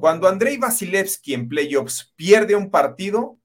[0.00, 3.38] Cuando Andrei Vasilevsky en playoffs pierde un partido,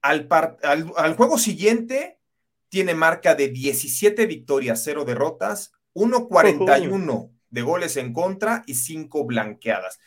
[0.00, 2.20] al, par al, al, juego siguiente
[2.68, 9.98] tiene marca de 17 victorias, 0 derrotas, 1.41 de goles en contra y 5 blanqueadas.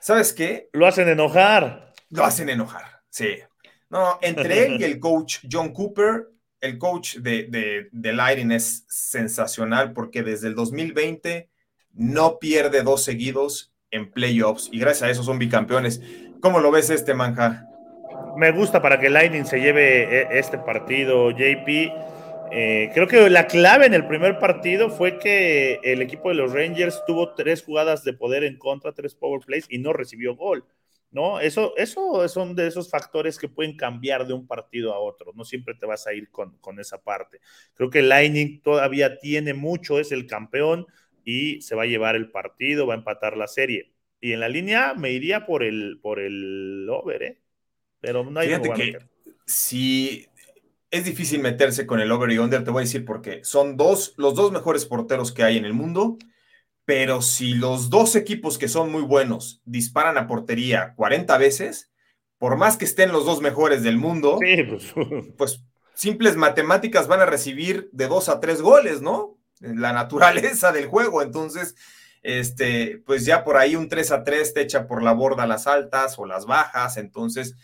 [0.00, 0.68] ¿Sabes qué?
[0.74, 1.94] Lo hacen enojar.
[2.10, 3.38] Lo hacen enojar, sí.
[3.88, 6.26] No, entre él y el coach John Cooper,
[6.60, 11.48] el coach de, de, de Lightning es sensacional porque desde el 2020
[11.94, 16.00] no pierde dos seguidos en playoffs y gracias a eso son bicampeones.
[16.40, 17.66] ¿Cómo lo ves este manja?
[18.36, 21.68] Me gusta para que Lightning se lleve e, este partido, JP.
[22.50, 26.52] Eh, creo que la clave en el primer partido fue que el equipo de los
[26.52, 30.64] Rangers tuvo tres jugadas de poder en contra, tres power plays y no recibió gol.
[31.10, 31.40] ¿No?
[31.40, 35.32] Eso, eso son de esos factores que pueden cambiar de un partido a otro.
[35.34, 37.40] No siempre te vas a ir con, con esa parte.
[37.74, 40.86] Creo que Lightning todavía tiene mucho, es el campeón
[41.24, 43.92] y se va a llevar el partido, va a empatar la serie.
[44.20, 47.40] Y en la línea me iría por el, por el over, ¿eh?
[48.00, 48.98] Pero no hay Fíjate que
[49.44, 50.26] si
[50.90, 54.14] es difícil meterse con el over y under, te voy a decir porque son dos,
[54.16, 56.18] los dos mejores porteros que hay en el mundo,
[56.88, 61.92] pero si los dos equipos que son muy buenos disparan a portería 40 veces,
[62.38, 64.94] por más que estén los dos mejores del mundo, pues.
[65.36, 69.38] pues simples matemáticas van a recibir de dos a tres goles, ¿no?
[69.60, 71.20] La naturaleza del juego.
[71.20, 71.74] Entonces,
[72.22, 75.66] este, pues ya por ahí un 3 a 3 te echa por la borda las
[75.66, 76.96] altas o las bajas.
[76.96, 77.54] Entonces,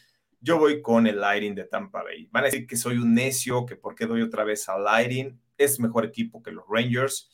[0.43, 2.29] yo voy con el Lighting de Tampa Bay.
[2.31, 5.41] Van a decir que soy un necio, que por qué doy otra vez al Lighting.
[5.57, 7.31] Es mejor equipo que los Rangers.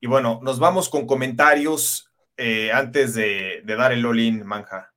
[0.00, 4.94] Y bueno, nos vamos con comentarios eh, antes de, dar el all-in, Manja.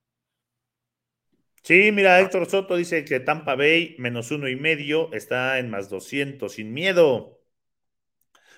[1.63, 5.89] Sí, mira, Héctor Soto dice que Tampa Bay menos uno y medio está en más
[5.89, 7.39] 200, sin miedo.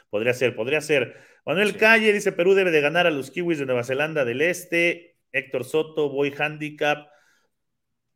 [0.09, 1.17] Podría ser, podría ser.
[1.45, 5.17] Manuel Calle dice Perú debe de ganar a los Kiwis de Nueva Zelanda del Este.
[5.31, 7.07] Héctor Soto, voy handicap.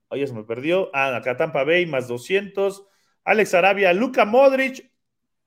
[0.10, 0.90] Oye, se me perdió.
[0.94, 2.86] Ah, acá Tampa Bay más 200.
[3.24, 4.90] Alex Arabia, Luca Modric,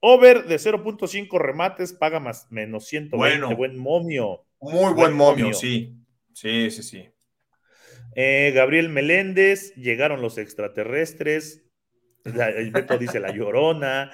[0.01, 3.17] over de 0.5 remates, paga más menos 120.
[3.17, 4.45] Bueno, buen momio.
[4.61, 5.97] Muy buen, momio, sí.
[6.35, 7.09] Sí, sí, sí.
[8.15, 11.63] Eh, Gabriel Meléndez, llegaron los extraterrestres.
[12.25, 14.11] el Beto dice la llorona.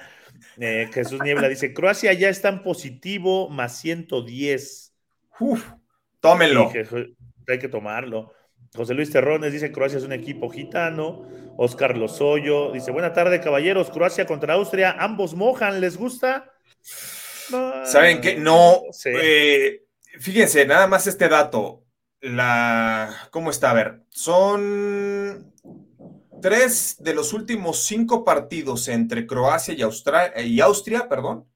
[0.57, 4.95] Eh, Jesús Niebla dice: Croacia ya está en positivo, más 110.
[5.39, 5.71] Uf,
[6.19, 6.71] tómenlo.
[7.47, 8.33] hay que tomarlo.
[8.75, 11.27] José Luis Terrones dice: Croacia es un equipo gitano.
[11.57, 13.89] Oscar Lozoyo dice: Buena tarde, caballeros.
[13.89, 14.95] Croacia contra Austria.
[14.99, 16.51] Ambos mojan, ¿les gusta?
[17.85, 18.35] ¿Saben qué?
[18.35, 18.81] No.
[19.05, 19.83] Eh,
[20.19, 21.83] fíjense, nada más este dato.
[22.21, 23.27] La.
[23.31, 23.71] ¿Cómo está?
[23.71, 25.53] A ver, son
[26.41, 31.47] tres de los últimos cinco partidos entre Croacia y, Austria, y Austria, perdón,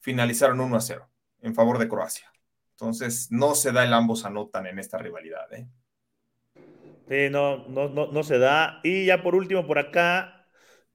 [0.00, 1.08] finalizaron 1 a 0
[1.42, 2.32] en favor de Croacia.
[2.72, 5.52] Entonces, no se da el ambos anotan en esta rivalidad.
[5.52, 5.66] ¿eh?
[7.12, 8.80] Sí, no, no, no, se da.
[8.82, 10.46] Y ya por último, por acá,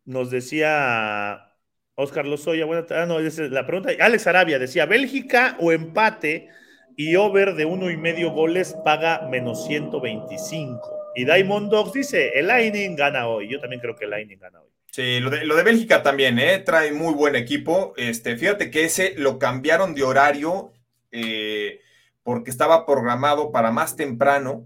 [0.03, 1.53] nos decía
[1.93, 6.49] Oscar Lozoya, bueno, ah, no, la pregunta, Alex Arabia decía, Bélgica o empate
[6.95, 11.11] y over de uno y medio goles paga menos 125.
[11.13, 13.47] Y Diamond Dogs dice, el Lightning gana hoy.
[13.47, 14.72] Yo también creo que el Lightning gana hoy.
[14.91, 16.57] Sí, lo de, lo de Bélgica también, ¿eh?
[16.57, 17.93] trae muy buen equipo.
[17.95, 20.74] Este, fíjate que ese lo cambiaron de horario
[21.11, 21.80] eh,
[22.24, 24.65] porque estaba programado para más temprano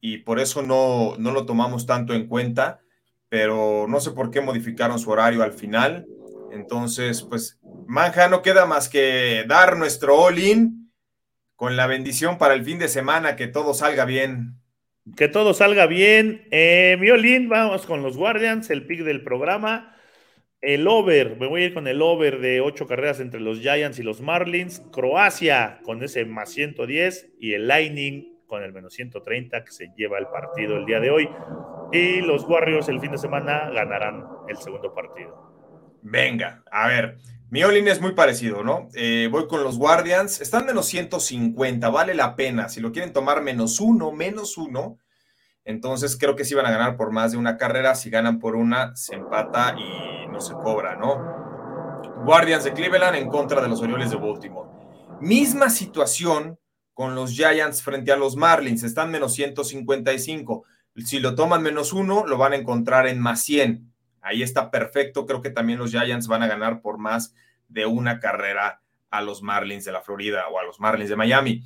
[0.00, 2.80] y por eso no, no lo tomamos tanto en cuenta,
[3.28, 6.06] pero no sé por qué modificaron su horario al final.
[6.52, 10.90] Entonces, pues, Manja, no queda más que dar nuestro all-in
[11.54, 14.54] con la bendición para el fin de semana, que todo salga bien.
[15.16, 16.46] Que todo salga bien.
[16.50, 19.96] Eh, mi all-in, vamos con los Guardians, el pick del programa.
[20.62, 23.98] El over, me voy a ir con el over de ocho carreras entre los Giants
[23.98, 24.82] y los Marlins.
[24.92, 30.18] Croacia con ese más 110 y el Lightning con el menos 130 que se lleva
[30.18, 31.28] el partido el día de hoy.
[31.92, 35.96] Y los Warriors el fin de semana ganarán el segundo partido.
[36.02, 38.88] Venga, a ver, mi all es muy parecido, ¿no?
[38.94, 42.68] Eh, voy con los Guardians, están menos 150, vale la pena.
[42.68, 44.98] Si lo quieren tomar menos uno, menos uno,
[45.64, 47.94] entonces creo que sí van a ganar por más de una carrera.
[47.94, 51.40] Si ganan por una, se empata y no se cobra, ¿no?
[52.24, 54.70] Guardians de Cleveland en contra de los Orioles de Baltimore.
[55.20, 56.58] Misma situación
[57.00, 58.82] con los Giants frente a los Marlins.
[58.82, 60.64] Están menos 155.
[60.96, 63.90] Si lo toman menos uno, lo van a encontrar en más 100.
[64.20, 65.24] Ahí está perfecto.
[65.24, 67.34] Creo que también los Giants van a ganar por más
[67.68, 71.62] de una carrera a los Marlins de la Florida o a los Marlins de Miami.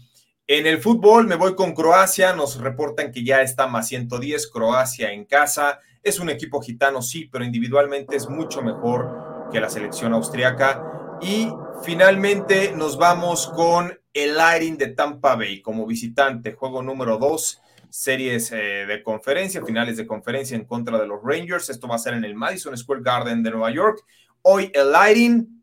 [0.47, 2.33] En el fútbol me voy con Croacia.
[2.37, 4.47] Nos reportan que ya está más 110.
[4.53, 5.81] Croacia en casa.
[6.05, 10.81] Es un equipo gitano, sí, pero individualmente es mucho mejor que la selección austriaca.
[11.21, 11.49] Y
[11.83, 18.53] finalmente nos vamos con el Lightning de Tampa Bay como visitante, juego número 2, series
[18.53, 21.71] eh, de conferencia, finales de conferencia en contra de los Rangers.
[21.71, 24.05] Esto va a ser en el Madison Square Garden de Nueva York.
[24.43, 25.63] Hoy el Lightning,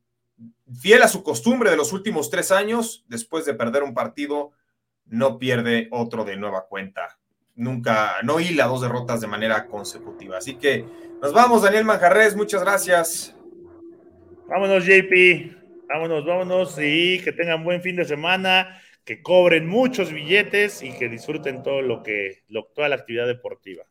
[0.80, 4.52] fiel a su costumbre de los últimos tres años, después de perder un partido,
[5.06, 7.20] no pierde otro de nueva cuenta.
[7.56, 10.38] Nunca, no hila dos derrotas de manera consecutiva.
[10.38, 10.86] Así que
[11.22, 13.36] nos vamos, Daniel Manjarres, muchas gracias.
[14.48, 15.61] Vámonos, JP.
[15.94, 18.82] Vámonos, vámonos y que tengan buen fin de semana.
[19.04, 23.84] que cobren muchos billetes y que disfruten todo lo que, lo, toda la actividad deportiva.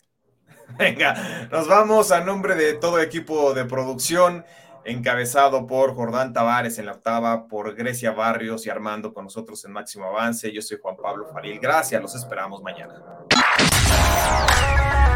[0.79, 4.45] Venga, nos vamos a nombre de todo equipo de producción,
[4.85, 9.73] encabezado por Jordán Tavares en la octava, por Grecia Barrios y Armando con nosotros en
[9.73, 10.53] Máximo Avance.
[10.53, 11.59] Yo soy Juan Pablo Faril.
[11.59, 12.95] Gracias, los esperamos mañana.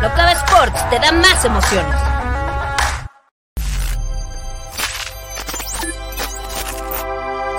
[0.04, 2.33] Octava Sports te da más emociones.